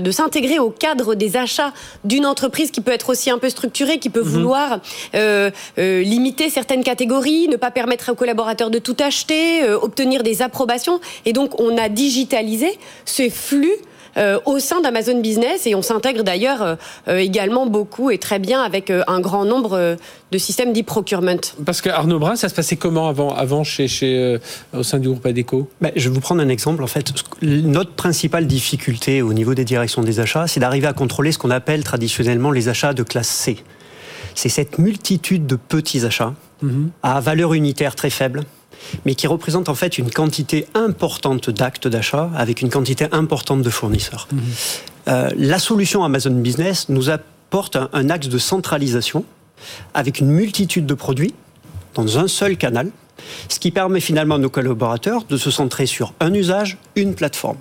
[0.00, 1.72] de s'intégrer au cadre des achats
[2.04, 4.28] d'une entreprise qui peut être aussi un peu structurée, qui peut mhm.
[4.28, 4.80] vouloir
[5.76, 11.00] limiter certaines catégories, ne pas permettre aux collaborateurs de tout acheter, euh, obtenir des approbations.
[11.26, 13.74] Et donc, on a digitalisé ce flux
[14.44, 16.76] au sein d'Amazon Business et on s'intègre d'ailleurs
[17.06, 19.96] également beaucoup et très bien avec un grand nombre
[20.32, 21.40] de systèmes d'e-procurement.
[21.64, 24.38] Parce que Arnaud Brun, ça se passait comment avant, avant chez, chez,
[24.76, 26.82] au sein du groupe ADECO ben, Je vais vous prendre un exemple.
[26.82, 31.30] En fait, notre principale difficulté au niveau des directions des achats, c'est d'arriver à contrôler
[31.30, 33.58] ce qu'on appelle traditionnellement les achats de classe C.
[34.40, 36.32] C'est cette multitude de petits achats
[36.62, 36.92] mhm.
[37.02, 38.44] à valeur unitaire très faible,
[39.04, 43.68] mais qui représentent en fait une quantité importante d'actes d'achat avec une quantité importante de
[43.68, 44.28] fournisseurs.
[44.32, 44.40] Mhm.
[45.08, 49.26] Euh, la solution Amazon Business nous apporte un, axe de centralisation
[49.92, 51.34] avec une multitude de produits
[51.92, 52.90] dans un seul canal,
[53.50, 57.58] ce qui permet finalement à nos collaborateurs de se centrer sur un usage, une plateforme.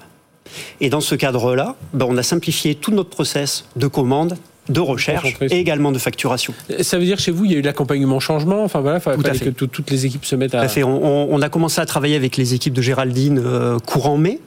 [0.80, 4.38] Et dans ce cadre-là, ben, on a simplifié tout notre process de commande,
[4.70, 6.54] de recherche et également de facturation.
[6.82, 9.40] Ça veut dire chez vous, il y a eu l'accompagnement changement Enfin voilà, il fallait
[9.40, 10.68] que toutes les équipes se mettent à.
[10.68, 10.84] fait.
[10.84, 14.40] On, a commencé à travailler avec les équipes de Géraldine euh, courant mai.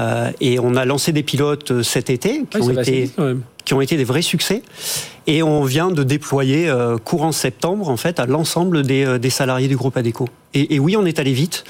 [0.00, 3.10] Euh, et on a lancé des pilotes euh, cet été qui, ont été,
[3.64, 4.62] qui, ont été, des vrais succès.
[5.28, 6.70] Et on vient de déployer
[7.04, 10.28] courant septembre en fait à l'ensemble des, des, salariés du groupe Adeco.
[10.52, 11.64] Et, et, oui, on est allé vite.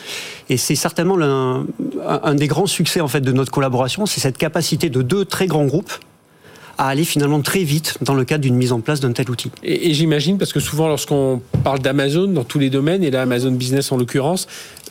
[0.49, 1.67] Et c'est certainement un,
[2.09, 5.47] un, des grands succès en fait de notre collaboration, c'est cette capacité de deux très
[5.47, 5.93] grands groupes
[6.79, 9.51] à aller finalement très vite dans le cadre d'une mise en place d'un tel outil.
[9.63, 13.53] Et, j'imagine, parce que souvent lorsqu'on parle d'Amazon dans tous les domaines, et là Amazon
[13.53, 14.47] Business en l'occurrence,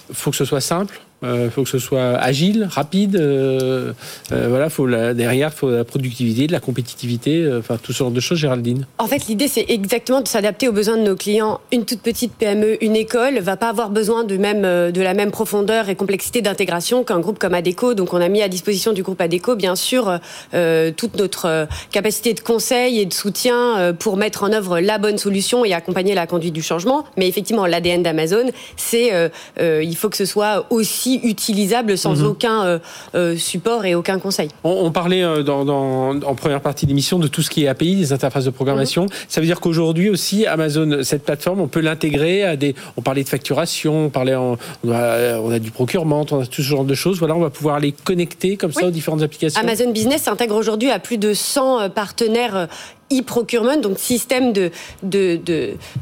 [0.09, 3.15] il faut que ce soit simple, il euh, faut que ce soit agile, rapide.
[3.15, 3.93] Euh,
[4.33, 8.11] euh, voilà, faut derrière, il faut la productivité, de la compétitivité, enfin tout ce genre
[8.11, 8.85] de choses, Géraldine.
[8.97, 11.61] En fait, l'idée, c'est exactement de s'adapter aux besoins de nos clients.
[11.71, 15.31] Une toute petite PME, une école, va pas avoir besoin de, même, de la même
[15.31, 17.93] profondeur et complexité d'intégration qu'un groupe comme ADECO.
[17.93, 20.19] Donc, on a mis à disposition du groupe ADECO, bien sûr,
[20.97, 25.63] toute notre capacité de conseil et de soutien pour mettre en œuvre la bonne solution
[25.63, 27.05] et accompagner la conduite du changement.
[27.17, 29.11] Mais effectivement, l'ADN d'Amazon, c'est
[29.59, 32.25] il faut que ce soit aussi utilisable sans mhm.
[32.25, 32.79] aucun euh,
[33.15, 34.49] euh, support et aucun conseil.
[34.63, 37.95] On, parlait euh, dans, en première partie de l'émission de tout ce qui est API,
[37.95, 39.03] des interfaces de programmation.
[39.03, 39.09] Mhm.
[39.27, 42.75] Ça veut dire qu'aujourd'hui aussi, Amazon, cette plateforme, on peut l'intégrer à des.
[42.97, 44.57] On parlait de facturation, on parlait on,
[44.91, 47.19] a, du procurement, on a tout ce genre de choses.
[47.19, 49.59] Voilà, on va pouvoir les connecter comme ça aux différentes applications.
[49.61, 52.67] Amazon Business s'intègre aujourd'hui à plus de 100 partenaires
[53.11, 54.71] e-procurement, donc système de,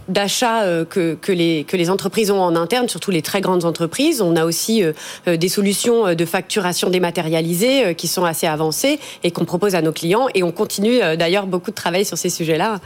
[0.08, 3.66] d'achat euh, que, que, les, que les entreprises ont en interne, surtout les très grandes
[3.66, 4.22] entreprises.
[4.22, 4.94] On a aussi euh,
[5.28, 9.92] euh, des solutions de facturation dématérialisée qui sont assez avancées et qu'on propose à nos
[9.92, 10.28] clients.
[10.36, 12.80] Et on continue d'ailleurs beaucoup de travail sur ces sujets-là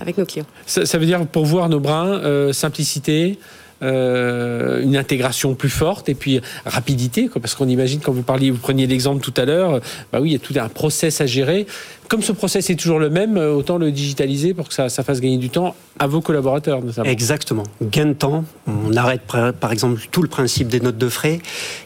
[0.00, 0.46] avec nos clients.
[0.66, 3.38] Ça, veut dire pour voir nos brins, simplicité,
[3.82, 8.50] euh, une intégration plus forte et puis rapidité, quoi, parce qu'on imagine quand vous parliez,
[8.50, 9.80] vous preniez l'exemple tout à l'heure,
[10.12, 11.66] bah oui, il y a tout un process à gérer.
[12.08, 15.02] Comme ce process est toujours le même, euh, autant le digitaliser pour que ça, ça
[15.02, 17.08] fasse gagner du temps à vos collaborateurs, notamment.
[17.08, 17.64] Exactement.
[17.82, 18.44] Gain de temps.
[18.66, 19.22] On arrête,
[19.60, 21.40] par exemple, tout le principe des notes de frais.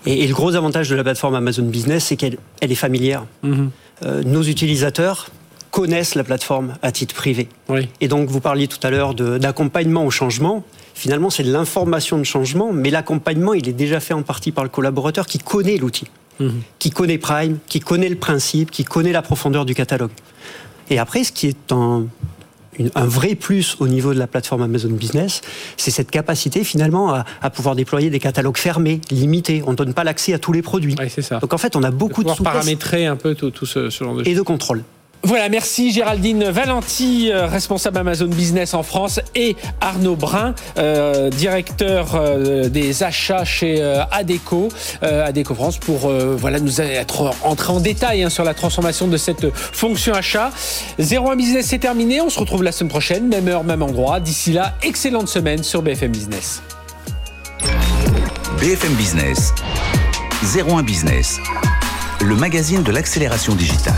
[0.07, 3.25] Et, le gros avantage de la plateforme Amazon Business, c'est qu'elle elle est familière.
[3.43, 3.71] Mhm.
[4.05, 5.29] Euh, nos utilisateurs,
[5.75, 7.49] connaissent la plateforme à titre privé.
[7.69, 7.89] Oui.
[8.01, 10.63] Et donc, vous parliez tout à l'heure d'accompagnement au changement
[10.95, 14.65] finalement, c'est de l'information de changement, mais l'accompagnement, il est déjà fait en partie par
[14.65, 16.07] le collaborateur qui connaît l'outil,
[16.41, 16.63] mhm.
[16.79, 20.13] qui connaît Prime, qui connaît le principe, qui connaît la profondeur du catalogue.
[20.91, 22.07] Et après, ce qui est un,
[23.07, 25.41] vrai plus au niveau de la plateforme Amazon Business,
[25.77, 29.63] c'est cette capacité finalement à, pouvoir déployer des catalogues fermés, limités.
[29.67, 30.97] On ne donne pas l'accès à tous les produits.
[31.09, 31.39] c'est ça.
[31.39, 34.29] Donc en fait, on a beaucoup de, de paramétrer un peu tout, ce, genre de
[34.29, 34.83] Et de contrôle.
[35.27, 42.15] Voilà, merci Géraldine Valenti, euh, responsable Amazon Business en France, et Arnaud Brun, euh, directeur
[42.15, 44.69] euh, des achats chez Adeco,
[45.01, 49.51] Adeco France, pour voilà nous être entré en détail hein, sur la transformation de cette
[49.55, 50.51] fonction achat.
[50.99, 54.21] 01 Business c'est terminé, on se retrouve la semaine prochaine, même heure, même endroit.
[54.21, 56.63] D'ici là, excellente semaine sur BFM Business.
[58.61, 59.55] BFM Business,
[60.55, 61.39] 01 Business,
[62.21, 63.95] le magazine de l'accélération digitale.